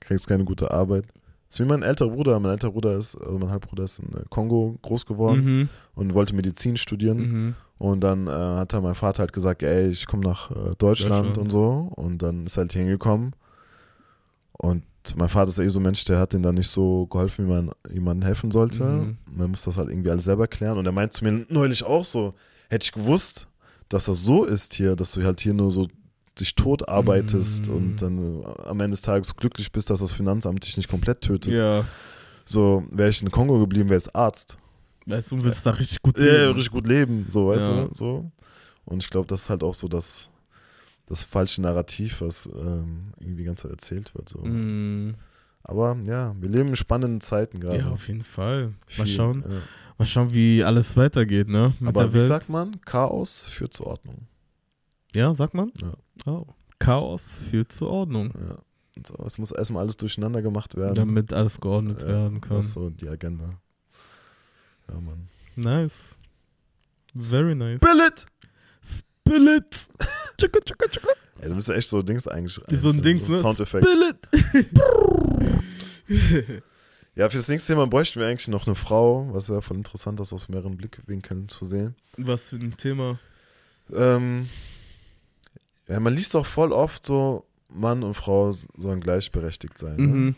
[0.00, 1.06] kriegst keine gute Arbeit.
[1.48, 2.40] Das ist wie mein älterer Bruder.
[2.40, 6.14] Mein älterer Bruder ist, also mein Halbbruder ist in äh, Kongo groß geworden Mhm, und
[6.14, 7.16] wollte Medizin studieren.
[7.18, 7.54] mhm.
[7.78, 10.80] Und dann äh, hat dann mein Vater halt gesagt, ey, ich komme nach äh, Deutschland,
[11.36, 11.38] Deutschland.
[11.38, 11.92] und so.
[11.96, 13.34] Und dann ist er halt hier hingekommen.
[14.52, 14.82] Und
[15.16, 17.50] mein Vater ist eh so ein Mensch, der hat ihm dann nicht so geholfen, wie
[17.50, 18.84] man jemandem helfen sollte.
[18.84, 19.16] Mhm.
[19.36, 20.78] Man muss das halt irgendwie alles selber klären.
[20.78, 22.34] Und er meint zu mir neulich auch so,
[22.70, 23.48] hätte ich gewusst,
[23.88, 25.86] dass das so ist hier, dass du halt hier nur so
[26.40, 27.74] dich tot arbeitest Mhm.
[27.76, 31.20] und dann äh, am Ende des Tages glücklich bist, dass das Finanzamt dich nicht komplett
[31.20, 31.56] tötet.
[31.58, 31.84] Ja.
[32.44, 34.58] So, wäre ich in Kongo geblieben, wäre es Arzt.
[35.06, 36.52] Weißt du, du willst da richtig gut Ja, leben.
[36.54, 37.84] richtig gut leben, so, weißt Ja.
[37.86, 38.30] du, so.
[38.84, 40.30] Und ich glaube, das ist halt auch so das,
[41.06, 44.40] das falsche Narrativ, was ähm, irgendwie die ganze Zeit erzählt wird, so.
[44.40, 45.14] Mhm.
[45.62, 47.78] Aber ja, wir leben in spannenden Zeiten gerade.
[47.78, 48.66] Ja, auf jeden Fall.
[48.98, 49.60] Mal Viel, schauen, ja.
[49.96, 51.72] mal schauen, wie alles weitergeht, ne?
[51.80, 52.28] Mit Aber wie Welt.
[52.28, 52.78] sagt man?
[52.82, 54.26] Chaos führt zur Ordnung.
[55.14, 55.72] Ja, sagt man?
[55.80, 55.92] Ja.
[56.26, 56.46] Oh.
[56.78, 58.56] Chaos führt zur Ordnung, Ja.
[59.06, 60.94] So, es muss erstmal alles durcheinander gemacht werden.
[60.94, 62.56] damit alles geordnet Ja, werden kann.
[62.58, 63.58] Das ist so die Agenda.
[64.88, 65.28] Ja, Mann.
[65.56, 66.14] Nice.
[67.16, 67.80] Very nice.
[67.80, 68.26] Billet!
[69.24, 69.88] Billet!
[70.38, 71.08] Tschukka, tschukka, tschukka.
[71.40, 72.60] Ey, du bist ja echt so Dings eigentlich.
[72.80, 73.36] So ein Dings, ne?
[73.38, 73.84] Soundeffekt.
[73.84, 74.18] Billet!
[77.16, 80.32] Ja, fürs nächste Thema bräuchten wir eigentlich noch eine Frau, was ja voll interessant ist,
[80.32, 81.94] aus mehreren Blickwinkeln zu sehen.
[82.16, 83.20] Was für ein Thema.
[83.92, 84.48] Ähm,
[85.88, 89.96] ja, man liest doch voll oft so, Mann und Frau sollen gleichberechtigt sein.
[89.96, 90.02] Ne?
[90.06, 90.34] Mhm.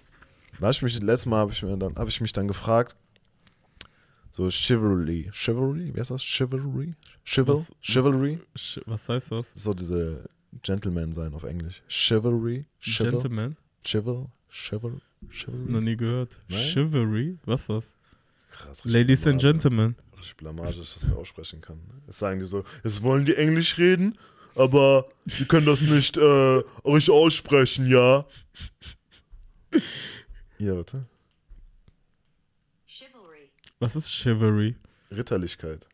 [0.59, 2.97] Da habe ich mich, letztes Mal habe ich, mir dann- hab ich mich dann gefragt,
[4.33, 5.31] so Chivalry.
[5.33, 5.95] Chivalry?
[5.95, 6.23] Wie heißt das?
[6.23, 6.95] Chivalry?
[7.25, 7.57] Chival?
[7.57, 8.39] Was- Chivalry?
[8.57, 9.53] Sch- Was heißt das?
[9.55, 10.29] So diese
[10.63, 11.83] Gentleman sein auf Englisch.
[11.89, 12.67] Chivalry?
[12.81, 13.11] Chival?
[13.13, 13.57] Gentleman?
[13.85, 14.27] Chival?
[14.51, 15.01] Chival?
[15.31, 15.71] Chivalry?
[15.73, 16.41] Noch nie gehört.
[16.49, 16.59] Nein?
[16.59, 17.39] Chivalry?
[17.45, 17.97] Was ist das?
[18.51, 19.53] Krass, Ladies and Blamage.
[19.53, 19.97] Gentlemen.
[20.17, 21.79] Richtig blamage, dass ich das aussprechen kann.
[22.07, 24.17] Jetzt sagen die so, jetzt wollen die Englisch reden,
[24.57, 28.25] aber die können das nicht äh, richtig aussprechen, ja.
[30.59, 31.07] Ja, bitte.
[32.87, 33.51] Chivalry.
[33.79, 34.75] Was ist Chivalry?
[35.11, 35.87] Ritterlichkeit.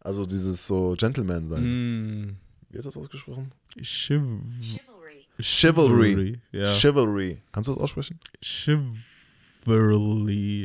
[0.00, 1.62] Also dieses so Gentleman sein.
[1.62, 2.36] Mm.
[2.70, 3.52] Wie ist das ausgesprochen?
[3.82, 4.22] Chiv
[4.62, 5.26] Chivalry.
[5.40, 6.40] Chivalry.
[6.52, 6.74] Ja.
[6.74, 7.42] Chivalry.
[7.52, 8.18] Kannst du das aussprechen?
[8.40, 8.94] Chivalry.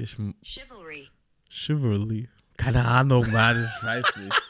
[0.04, 1.10] Ich, Chivalry.
[1.49, 2.30] Chivalry.
[2.58, 4.41] Keine Ahnung, Mann, ich weiß nicht.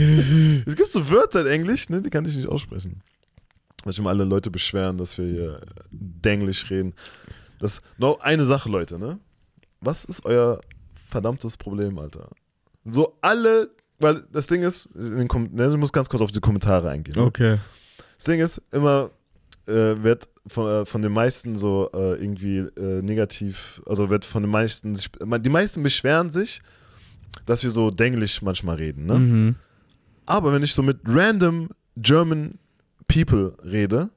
[0.66, 3.02] Es gibt so Wörter in Englisch, ne, die kann ich nicht aussprechen.
[3.84, 5.60] Weil sich immer alle Leute beschweren, dass wir hier
[5.90, 6.94] Denglisch reden.
[7.58, 9.18] Das noch eine Sache, Leute, ne?
[9.80, 10.60] Was ist euer
[11.08, 12.28] verdammtes Problem, Alter?
[12.84, 16.90] So alle, weil das Ding ist, in ne, du musst ganz kurz auf die Kommentare
[16.90, 17.14] eingehen.
[17.16, 17.24] Ne?
[17.24, 17.58] Okay.
[18.16, 19.10] Das Ding ist, immer
[19.66, 24.42] äh, wird von, äh, von den meisten so äh, irgendwie äh, negativ, also wird von
[24.42, 26.62] den meisten, sich, die meisten beschweren sich,
[27.46, 29.14] dass wir so Denglisch manchmal reden, ne?
[29.18, 29.56] Mhm.
[30.30, 32.58] Aber wenn ich so mit random German
[33.08, 34.10] People rede,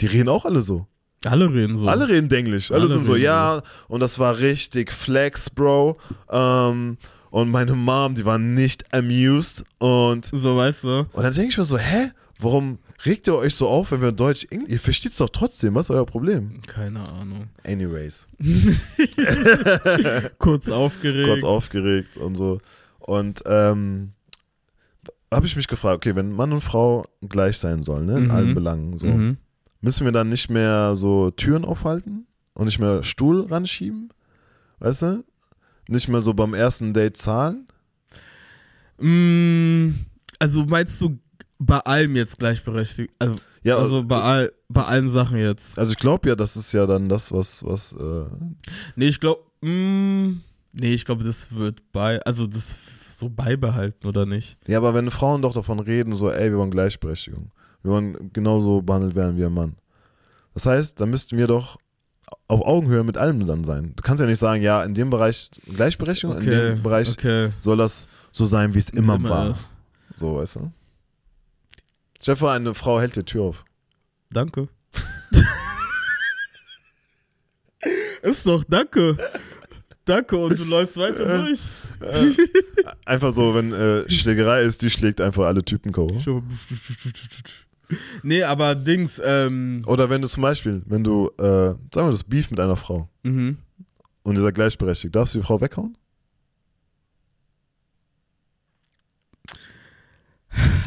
[0.00, 0.86] die reden auch alle so.
[1.24, 1.86] Alle reden so.
[1.86, 2.70] Alle reden Denglisch.
[2.70, 5.98] Alle, Alle sind so, ja, und das war richtig flex, Bro.
[6.30, 6.96] Ähm,
[7.30, 9.64] und meine Mom, die war nicht amused.
[9.78, 11.06] Und, So, weißt du?
[11.12, 12.10] und dann denke ich mir so, hä?
[12.42, 15.74] Warum regt ihr euch so auf, wenn wir Deutsch, Englisch, ihr versteht es doch trotzdem,
[15.74, 16.62] was ist euer Problem?
[16.66, 17.48] Keine Ahnung.
[17.64, 18.26] Anyways,
[20.38, 21.28] Kurz aufgeregt.
[21.28, 22.58] kurz aufgeregt und so.
[22.98, 24.12] Und ähm,
[25.32, 28.30] habe ich mich gefragt, okay, wenn Mann und Frau gleich sein sollen, ne, in Mhm.
[28.30, 29.36] allen Belangen, so, Mhm.
[29.80, 34.12] müssen wir dann nicht mehr so Türen aufhalten und nicht mehr Stuhl ranschieben?
[34.80, 35.24] Weißt du?
[35.88, 37.66] Nicht mehr so beim ersten Date zahlen?
[38.98, 39.90] Mm,
[40.38, 41.18] also meinst du
[41.58, 43.12] bei allem jetzt gleichberechtigt?
[43.18, 45.78] Also, Ja, also bei, all, bei allen Sachen jetzt.
[45.78, 48.24] also ich glaube ja, das ist ja dann das, was, was, äh,
[48.96, 52.76] Nee, ich glaube, nee, ich glaube, das wird bei, also das
[53.20, 54.58] so beibehalten oder nicht?
[54.66, 57.52] ja, aber wenn Frauen doch davon reden, so, ey, wir wollen Gleichberechtigung.
[57.82, 59.76] Wir wollen genauso behandelt werden wie ein Mann.
[60.54, 61.78] Das heißt, da müssten wir doch
[62.48, 63.92] auf Augenhöhe mit allem dann sein.
[63.96, 67.50] Du kannst ja nicht sagen, ja, in dem Bereich Gleichberechtigung, in dem Bereich okay.
[67.60, 69.50] soll das so sein, wie es immer, Immer war.
[69.50, 69.68] ist.
[70.16, 70.72] So, weißt du?
[72.20, 73.64] Stell eine Frau hält die Tür auf.
[74.30, 74.68] Danke.
[78.22, 79.16] Ist doch, danke.
[80.04, 81.60] Danke und du läufst weiter durch.
[83.04, 86.08] Einfach so, wenn äh, Schlägerei ist, die schlägt einfach alle Typen K.O.
[88.22, 92.24] Nee, aber Dings, ähm, Oder wenn du zum Beispiel, wenn du, äh, sagen wir, das
[92.24, 93.58] Beef mit einer Frau mhm.
[94.22, 95.96] und ihr seid gleichberechtigt, darfst du die Frau weghauen?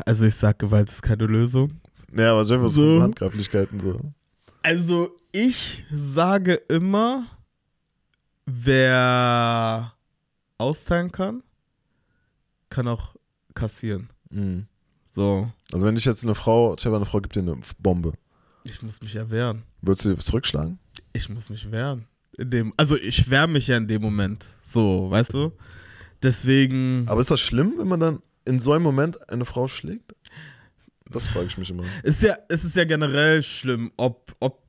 [0.05, 1.71] also ich sag, Gewalt ist keine Lösung.
[2.15, 3.99] Ja, aber stell dir so Handgreiflichkeiten so.
[4.61, 7.25] Also ich sage immer,
[8.45, 9.93] wer
[10.57, 11.43] austeilen kann,
[12.69, 13.15] kann auch
[13.53, 14.09] kassieren.
[14.29, 14.67] Mhm.
[15.09, 18.13] So, Also wenn ich jetzt eine Frau, dir mal, eine Frau gibt dir eine Bombe,
[18.63, 19.63] ich muss mich ja wehren.
[19.81, 20.79] würdest du die zurückschlagen?
[21.11, 22.05] Ich muss mich wehren.
[22.37, 24.45] In dem, also ich wehre mich ja in dem Moment.
[24.63, 25.51] So, weißt du?
[26.23, 30.15] Deswegen Aber ist das schlimm, wenn man dann in so einem Moment eine Frau schlägt?
[31.11, 31.83] Das frage ich mich immer.
[32.01, 34.62] ist ja, es ist ja generell schlimm, ob, ob,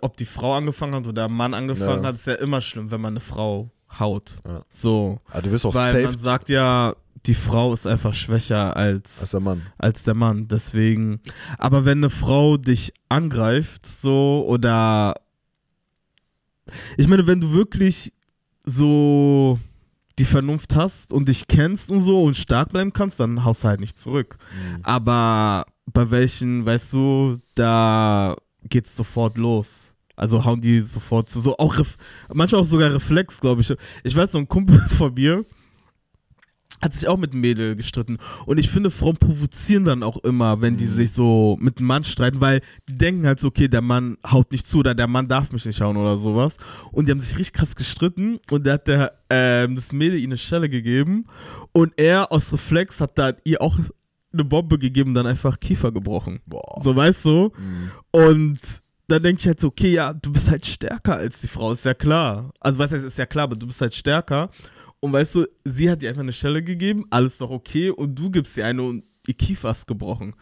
[0.00, 2.08] ob die Frau angefangen hat oder der Mann angefangen Ja.
[2.08, 4.36] hat, ist ja immer schlimm, wenn man eine Frau haut.
[4.46, 4.64] Ja.
[4.70, 5.20] So.
[5.30, 6.94] Aber du wirst auch Weil safe man sagt ja,
[7.26, 9.62] die Frau ist einfach schwächer als, als der Mann.
[9.78, 10.48] als der Mann.
[10.48, 11.20] Deswegen.
[11.58, 15.14] Aber wenn eine Frau dich angreift, so, oder.
[16.96, 18.12] Ich meine, wenn du wirklich
[18.64, 19.58] so
[20.18, 23.68] die Vernunft hast und dich kennst und so und stark bleiben kannst, dann haust du
[23.68, 24.38] halt nicht zurück.
[24.52, 24.80] Mhm.
[24.82, 28.36] Aber bei welchen, weißt du, da
[28.68, 29.68] geht's sofort los.
[30.16, 31.40] Also hauen die sofort zu.
[31.40, 31.76] So auch
[32.32, 33.74] manchmal auch sogar Reflex, glaube ich.
[34.04, 35.44] Ich weiß, so ein Kumpel von mir
[36.82, 38.18] hat sich auch mit einem Mädel gestritten.
[38.44, 40.92] Und ich finde, Frauen provozieren dann auch immer, wenn die Mhm.
[40.92, 44.52] sich so mit einem Mann streiten, weil die denken halt so, okay, der Mann haut
[44.52, 46.58] nicht zu oder der Mann darf mich nicht hauen oder sowas.
[46.92, 50.26] Und die haben sich richtig krass gestritten und der hat der, ähm, das Mädel ihm
[50.30, 51.26] eine Schelle gegeben
[51.72, 53.78] und er aus Reflex hat da ihr auch
[54.34, 56.40] eine Bombe gegeben und dann einfach Kiefer gebrochen.
[56.46, 56.80] Boah.
[56.80, 57.52] So, weißt du?
[57.56, 57.90] Mhm.
[58.10, 58.60] Und
[59.08, 61.84] dann denke ich halt so, okay, ja, du bist halt stärker als die Frau, ist
[61.84, 62.52] ja klar.
[62.60, 64.50] Also, was heißt, ist ja klar, aber du bist halt stärker.
[65.00, 68.30] Und weißt du, sie hat dir einfach eine Stelle gegeben, alles doch okay, und du
[68.30, 70.34] gibst ihr eine und ihr Kiefer ist gebrochen.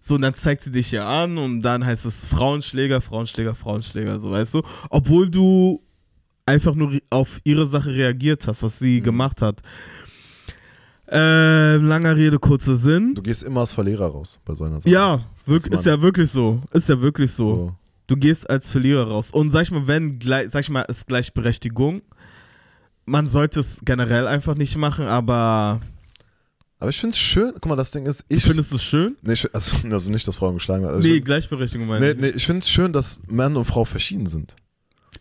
[0.00, 4.20] So, und dann zeigt sie dich ja an und dann heißt es Frauenschläger, Frauenschläger, Frauenschläger,
[4.20, 4.62] so weißt du.
[4.90, 5.82] Obwohl du
[6.46, 9.04] einfach nur auf ihre Sache reagiert hast, was sie Mhm.
[9.04, 9.60] gemacht hat.
[11.10, 13.14] Ähm, langer Rede, kurzer Sinn.
[13.14, 14.90] Du gehst immer als Verlierer raus bei so einer Sache.
[14.90, 15.78] Ja, wirk, Mann.
[15.78, 16.60] ist ja wirklich so.
[16.72, 17.46] Ist ja wirklich so.
[17.46, 17.74] So.
[18.08, 19.30] Du gehst als Verlierer raus.
[19.30, 22.02] Und sag ich mal, wenn, gleich, sag ich mal, ist Gleichberechtigung,
[23.06, 25.80] man sollte es generell einfach nicht machen, aber
[26.78, 28.44] Aber ich finde es schön, guck mal, das Ding ist, ich ich.
[28.44, 29.16] findest es schön?
[29.22, 30.94] nee, ich, also, also nicht, dass Frauen geschlagen werden.
[30.96, 33.84] Also nee, ich, Gleichberechtigung nee, meine nee, ich finde es schön, dass Mann und Frau
[33.86, 34.56] verschieden sind.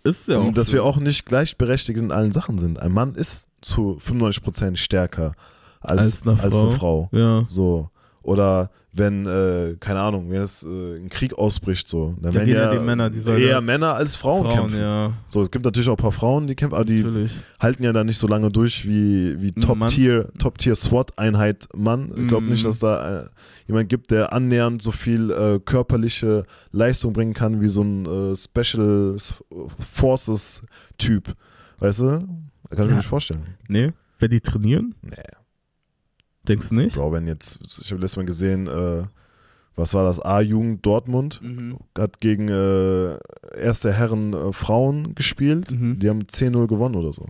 [0.04, 0.10] ich.
[0.12, 0.74] Ist ja auch und dass so.
[0.74, 2.80] wir auch nicht gleichberechtigt in allen Sachen sind.
[2.80, 5.34] Ein Mann ist zu 95% stärker
[5.82, 7.10] als, Als eine als eine Frau.
[7.12, 7.46] Ja.
[7.48, 7.90] So.
[8.24, 12.50] Oder wenn, äh, keine Ahnung, wenn es äh, ein Krieg ausbricht, so, dann Da werden
[12.50, 14.80] ja, ja die Männer, die eher ja- Männer als Frauen, Frauen, kämpfen.
[14.82, 15.14] ja.
[15.28, 17.38] So, es gibt natürlich auch ein paar Frauen, die kämpfen, aber die Natürlich.
[17.60, 22.12] halten ja dann nicht so lange durch wie, wie Top-Tier, Top-Tier SWAT-Einheit Mann.
[22.18, 22.50] Ich glaube Mm.
[22.50, 23.26] nicht, dass da äh,
[23.68, 28.36] jemand gibt, der annähernd so viel äh, körperliche Leistung bringen kann wie so ein äh,
[28.36, 29.16] Special
[29.78, 31.34] Forces-Typ.
[31.80, 32.06] Weißt du?
[32.70, 32.96] Da kann ich mir Ja.
[32.98, 33.44] nicht vorstellen.
[33.68, 33.92] Nee?
[34.20, 34.96] Wenn die trainieren?
[35.04, 35.16] Nee.
[36.48, 36.96] Denkst du nicht?
[36.96, 39.04] Bro, wenn jetzt, ich habe letztes Mal gesehen, äh,
[39.76, 40.20] was war das?
[40.20, 41.78] A-Jugend Dortmund Mhm.
[41.98, 43.18] hat gegen äh,
[43.60, 45.72] erste Herren äh, Frauen gespielt.
[45.72, 46.00] Mhm.
[46.00, 47.26] Die haben 10-0 gewonnen oder so.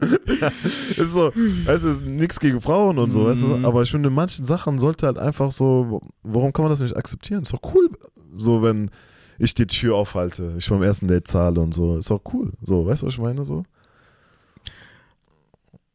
[0.96, 1.32] ist so,
[1.66, 3.64] du, ist nichts gegen Frauen und so, weißt du, Mhm.
[3.64, 6.96] aber ich finde, in manchen Sachen sollte halt einfach so, warum kann man das nicht
[6.96, 7.42] akzeptieren?
[7.42, 7.90] Ist doch cool,
[8.36, 8.90] so wenn
[9.38, 12.86] ich die Tür aufhalte, ich beim ersten Date zahle und so, ist doch cool, so,
[12.86, 13.64] weißt du, was ich meine, so?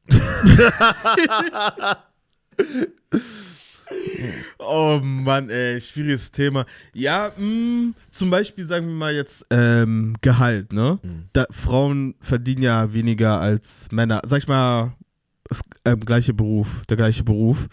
[4.59, 6.65] Oh Mann, ey, schwieriges Thema.
[6.93, 10.99] Ja, mh, zum Beispiel sagen wir mal jetzt ähm, Gehalt, ne?
[11.03, 11.25] Mhm.
[11.33, 14.21] Da, Frauen verdienen ja weniger als Männer.
[14.25, 14.93] Sag ich mal,
[15.43, 17.67] das ähm, gleiche Beruf, der gleiche Beruf.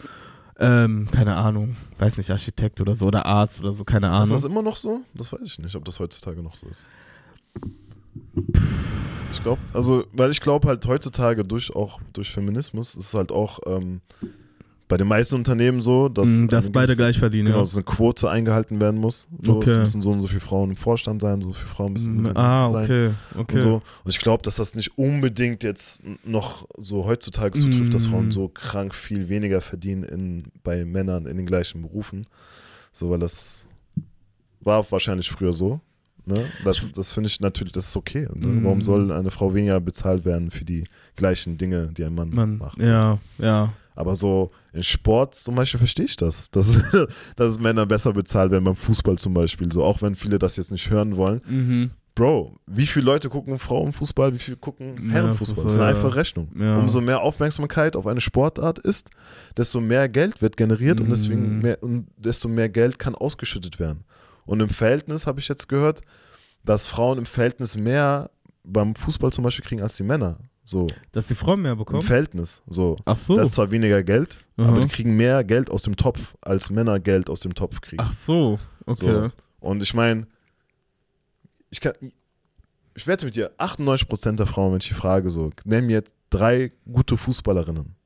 [0.58, 4.30] Ähm, keine Ahnung, weiß nicht, Architekt oder so oder Arzt oder so, keine Ist Ahnung.
[4.30, 5.00] das immer noch so?
[5.14, 6.86] Das weiß ich nicht, ob das heutzutage noch so ist.
[9.32, 13.30] Ich glaube, also, weil ich glaube halt heutzutage durch auch durch Feminismus ist es halt
[13.30, 14.00] auch ähm,
[14.88, 17.62] bei den meisten Unternehmen so, dass, Mm, dass beide gleich verdienen, genau, ja.
[17.62, 19.28] dass eine Quote eingehalten werden muss.
[19.40, 19.70] So, Okay.
[19.70, 22.18] Es müssen so und so viele Frauen im Vorstand sein, so viele Frauen müssen im
[22.18, 22.84] Unternehmen Ah, sein.
[22.84, 23.54] okay, okay.
[23.54, 23.74] Und, so.
[24.04, 28.10] und ich glaube, dass das nicht unbedingt jetzt noch so heutzutage zutrifft, dass Mm.
[28.10, 32.26] Frauen so krank viel weniger verdienen in, bei Männern in den gleichen Berufen.
[32.92, 33.68] So, weil das
[34.60, 35.80] war wahrscheinlich früher so.
[36.26, 36.44] Ne?
[36.64, 38.28] Das, das finde ich natürlich, das ist okay.
[38.34, 38.46] Ne?
[38.46, 38.64] Mm.
[38.64, 40.84] Warum soll eine Frau weniger bezahlt werden für die
[41.16, 42.78] gleichen Dinge, die ein Mann, Mann, macht?
[42.78, 43.72] Ja, ja.
[43.94, 46.82] Aber so in Sport zum Beispiel verstehe ich das, dass,
[47.36, 49.70] dass Männer besser bezahlt werden beim Fußball zum Beispiel.
[49.72, 51.40] So, auch wenn viele das jetzt nicht hören wollen.
[51.46, 51.90] Mhm.
[52.14, 55.64] Bro, wie viele Leute gucken Frauenfußball, wie viele gucken Ja, Herrenfußball?
[55.64, 55.96] Das ist eine ja.
[55.96, 56.48] einfache Rechnung.
[56.58, 56.78] Ja.
[56.78, 59.10] Umso mehr Aufmerksamkeit auf eine Sportart ist,
[59.56, 61.62] desto mehr Geld wird generiert und deswegen Mhm.
[61.62, 64.04] mehr, und desto mehr Geld kann ausgeschüttet werden.
[64.46, 66.00] Und im Verhältnis habe ich jetzt gehört,
[66.64, 68.30] dass Frauen im Verhältnis mehr
[68.64, 70.38] beim Fußball zum Beispiel kriegen als die Männer.
[70.64, 72.02] So, Dass die Frauen mehr im bekommen?
[72.02, 72.62] Verhältnis.
[72.68, 72.96] So.
[73.04, 73.34] Ach so.
[73.34, 74.68] Das ist zwar weniger Geld, Aha.
[74.68, 78.00] aber die kriegen mehr Geld aus dem Topf, als Männer Geld aus dem Topf kriegen.
[78.00, 78.58] Ach so.
[78.86, 79.04] Okay.
[79.04, 79.30] So.
[79.60, 80.26] Und ich meine,
[81.70, 81.94] ich kann,
[82.94, 86.72] ich wette mit dir, 98% der Frauen, wenn ich die frage, so, mir jetzt drei
[86.90, 87.96] gute Fußballerinnen.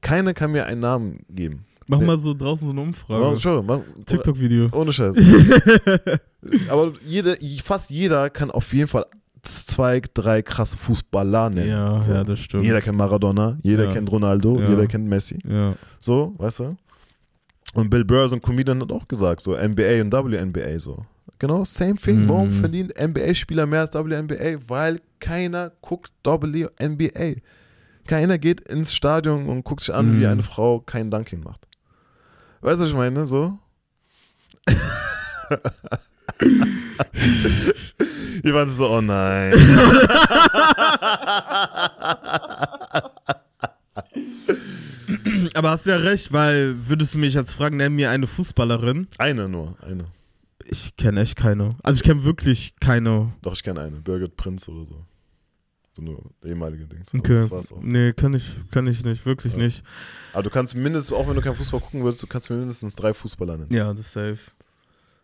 [0.00, 1.66] Keine kann mir einen Namen geben.
[1.90, 3.36] Mach mal so draußen so eine Umfrage.
[3.38, 4.68] Schau, mach- TikTok-Video.
[4.72, 5.16] Ohne Scheiß.
[6.70, 9.04] Aber jede, fast jeder kann auf jeden Fall
[9.42, 11.68] zwei, drei krasse Fußballer nennen.
[11.70, 12.12] Ja, so.
[12.12, 12.62] ja, das stimmt.
[12.62, 13.92] Jeder kennt Maradona, jeder Ja.
[13.92, 14.68] kennt Ronaldo, Ja.
[14.68, 15.38] jeder kennt Messi.
[15.48, 15.74] Ja.
[15.98, 16.76] So, weißt du?
[17.74, 21.04] Und Bill Burr, so ein Comedian, hat auch gesagt, so NBA und WNBA so.
[21.38, 22.24] Genau, same thing.
[22.24, 22.28] Mhm.
[22.28, 24.58] Warum verdienen NBA-Spieler mehr als WNBA?
[24.68, 27.40] Weil keiner guckt WNBA.
[28.06, 30.20] Keiner geht ins Stadion und guckt sich an, Mhm.
[30.20, 31.66] wie eine Frau kein Dunking macht.
[32.60, 33.26] Weißt du, was ich meine?
[33.26, 33.58] So.
[38.44, 39.52] Die waren so, oh nein.
[45.54, 49.08] Aber hast ja recht, weil würdest du mich jetzt fragen, nenn mir eine Fußballerin?
[49.18, 50.06] Eine nur, eine.
[50.64, 51.76] Ich kenne echt keine.
[51.82, 53.32] Also ich kenne wirklich keine.
[53.42, 53.96] Doch, ich kenne eine.
[54.00, 55.04] Birgit Prinz oder so.
[56.06, 57.12] So eine ehemalige Dings.
[57.14, 57.34] Okay.
[57.36, 57.80] Das war's auch.
[57.82, 59.58] Nee, kann ich, kann ich nicht, wirklich Ja.
[59.60, 59.82] nicht.
[60.32, 62.96] Aber du kannst mindestens, auch wenn du kein Fußball gucken würdest, du kannst mir mindestens
[62.96, 63.72] drei Fußballer nennen.
[63.72, 64.38] Ja, das ist safe.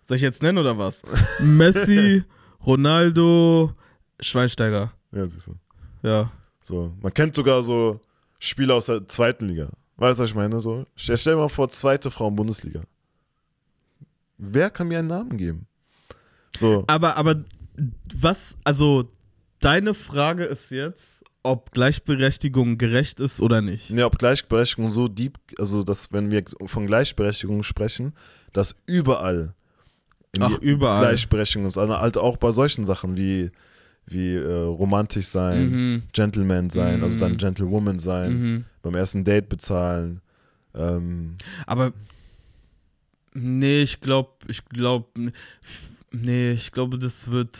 [0.02, 1.02] Soll ich jetzt nennen oder was?
[1.40, 2.22] Messi,
[2.64, 3.72] Ronaldo,
[4.20, 4.92] Schweinsteiger.
[5.12, 5.54] Ja, siehst du.
[6.02, 6.30] Ja.
[6.62, 6.92] So.
[7.00, 8.00] Man kennt sogar so
[8.38, 9.68] Spieler aus der zweiten Liga.
[9.96, 10.60] Weißt du, was ich meine?
[10.60, 10.84] So.
[10.94, 12.82] Stell, stell dir mal vor, zweite Frauen-Bundesliga.
[14.38, 15.66] Wer kann mir einen Namen geben?
[16.58, 16.84] So.
[16.86, 17.44] Aber, aber
[18.14, 19.10] was, also
[19.60, 23.90] deine Frage ist jetzt, ob Gleichberechtigung gerecht ist oder nicht.
[23.90, 28.14] Ne, ob Gleichberechtigung so deep, also dass, wenn wir von Gleichberechtigung sprechen,
[28.52, 29.54] dass überall
[30.40, 31.00] Ach, überall.
[31.00, 31.78] Gleichberechtigung ist.
[31.78, 33.50] Also halt auch bei solchen Sachen wie,
[34.06, 36.02] wie äh, romantisch sein, Mhm.
[36.12, 37.20] Gentleman sein, also Mhm.
[37.20, 38.64] dann Gentlewoman sein, Mhm.
[38.82, 40.20] beim ersten Date bezahlen.
[40.74, 41.36] Ähm,
[41.66, 41.92] Aber
[43.34, 45.32] nee, ich glaube, ich glaube,
[46.12, 47.58] nee, ich glaube, das wird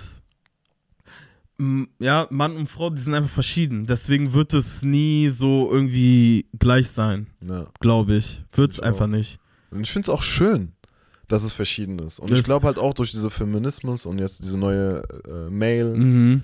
[1.99, 3.87] ja, Mann und Frau, die sind einfach verschieden.
[3.87, 7.67] Deswegen wird es nie so irgendwie gleich sein, ja.
[7.81, 8.43] glaube ich.
[8.53, 9.11] Wird es einfach auch.
[9.11, 9.39] nicht.
[9.71, 10.73] Und ich finde es auch schön,
[11.29, 12.21] dass es verschieden ist.
[12.21, 15.97] Und Das- ich glaube halt auch durch diese Feminismus und jetzt diese neue äh, Male,
[15.97, 16.43] Mhm.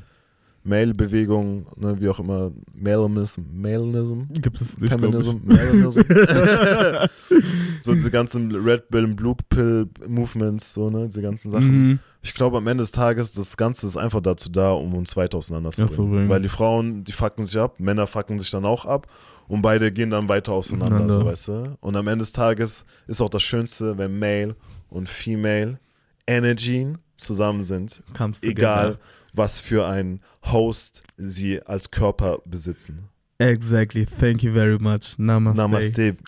[0.64, 4.90] Male-Bewegung, ne, wie auch immer, Maleism, Maleism, Gibt es nicht.
[4.90, 6.02] Feminism, Maleism.
[7.80, 11.88] so diese ganzen Red Pill, Blue Pill Movements, so, ne, diese ganzen Sachen.
[11.88, 11.98] Mhm.
[12.22, 15.38] Ich glaube, am Ende des Tages, das Ganze ist einfach dazu da, um uns weiter
[15.38, 16.12] auseinanderzubringen.
[16.12, 16.28] bringen.
[16.28, 19.08] Weil die Frauen, die fucken sich ab, Männer fucken sich dann auch ab
[19.48, 21.76] und beide gehen dann weiter auseinander, so, weißt du?
[21.80, 24.54] Und am Ende des Tages ist auch das Schönste, wenn Male
[24.88, 25.80] und Female
[26.26, 29.04] Energy zusammen sind, Comes egal together.
[29.32, 30.20] Was für ein
[30.50, 33.08] Host sie als Körper besitzen.
[33.38, 34.04] Exactly.
[34.06, 35.14] Thank you very much.
[35.18, 35.56] Namaste.
[35.56, 36.16] Namaste.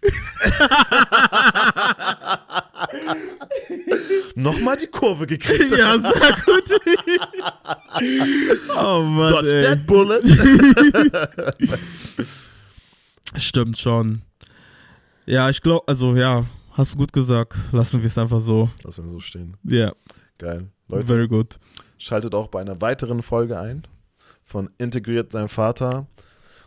[4.34, 5.76] Nochmal die Kurve gekriegt.
[5.76, 6.64] Ja, sehr gut.
[8.76, 9.64] oh Mann, Dodge ey.
[9.64, 10.22] that bullet.
[13.36, 14.22] Stimmt schon.
[15.26, 17.54] Ja, ich glaube, also ja, hast du gut gesagt.
[17.70, 18.68] Lassen wir es einfach so.
[18.82, 19.56] Lass wir so stehen.
[19.62, 19.92] Ja,
[20.38, 20.68] Geil.
[20.88, 21.60] Leute, very good.
[22.04, 23.86] Schaltet auch bei einer weiteren Folge ein
[24.44, 26.06] von Integriert sein Vater.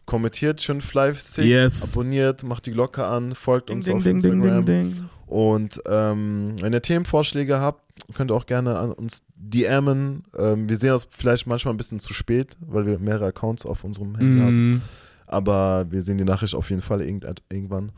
[0.06, 1.92] Kommentiert schön fleißig, Yes.
[1.92, 4.66] abonniert, macht die Glocke an, folgt uns Ding, auf ding, ding, Instagram.
[4.66, 5.10] ding, ding.
[5.28, 7.84] Und ähm, wenn ihr Themenvorschläge habt,
[8.14, 10.24] könnt ihr auch gerne an uns DMen.
[10.38, 13.84] Ähm, wir sehen das vielleicht manchmal ein bisschen zu spät, weil wir mehrere Accounts auf
[13.84, 14.70] unserem Handy haben.
[14.76, 14.82] Mm,
[15.26, 17.92] Aber wir sehen die Nachricht auf jeden Fall irgend, irgendwann.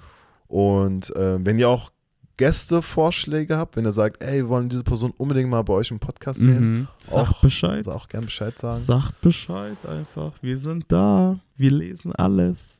[0.47, 1.91] Und äh, wenn ihr auch
[2.39, 5.99] Gästevorschläge habt, wenn ihr sagt, ey, wir wollen diese Person unbedingt mal bei euch im
[5.99, 6.87] Podcast sehen, mhm.
[6.97, 7.79] Sag Auch- Bescheid.
[7.79, 8.77] also auch gerne Bescheid sagen.
[8.77, 10.31] Sagt Bescheid einfach.
[10.41, 11.37] Wir sind da.
[11.57, 12.79] Wir lesen alles.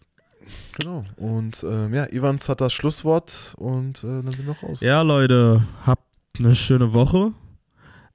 [0.80, 1.03] Genau.
[1.18, 4.80] Und ähm, ja, Ivans hat das Schlusswort und äh, dann sind wir raus.
[4.80, 6.05] Ja, Leute, habt
[6.39, 7.34] eine schöne Woche.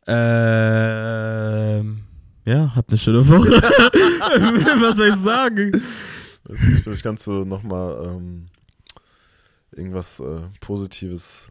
[0.07, 1.99] Ähm,
[2.47, 3.51] ja, habt eine schöne Woche.
[4.81, 5.73] Was soll ich sagen?
[6.49, 8.47] Nicht, Vielleicht kannst du nochmal ähm,
[9.77, 11.51] irgendwas äh, Positives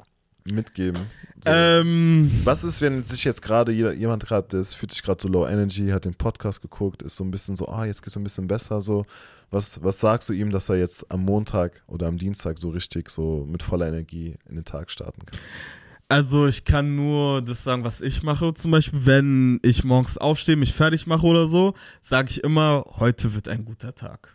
[0.51, 1.07] mitgeben.
[1.43, 1.51] So.
[1.51, 5.47] Ähm, Was ist, wenn sich jetzt gerade jemand gerade, das fühlt sich gerade so low
[5.47, 8.19] energy, hat den Podcast geguckt, ist so ein bisschen so, ah, jetzt geht es so
[8.19, 9.05] ein bisschen besser, so.
[9.51, 13.09] Was, was sagst du ihm, dass er jetzt am Montag oder am Dienstag so richtig
[13.09, 15.39] so mit voller Energie in den Tag starten kann?
[16.09, 18.53] Also ich kann nur das sagen, was ich mache.
[18.53, 23.33] Zum Beispiel, wenn ich morgens aufstehe, mich fertig mache oder so, sage ich immer, heute
[23.35, 24.33] wird ein guter Tag.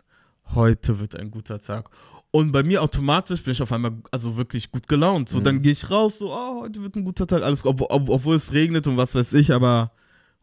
[0.55, 1.91] Heute wird ein guter Tag.
[2.31, 5.31] Und bei mir automatisch bin ich auf einmal also wirklich gut gelaunt.
[5.31, 8.09] So, dann gehe ich raus, so, oh, heute wird ein guter Tag, alles, ob, ob,
[8.11, 9.93] obwohl es regnet und was weiß ich, aber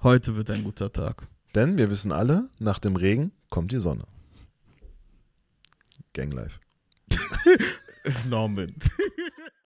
[0.02, 1.28] heute wird ein guter Tag.
[1.54, 4.06] Denn wir wissen alle, nach dem Regen kommt die Sonne.
[6.14, 6.60] Gang Life.
[8.30, 8.74] Norman.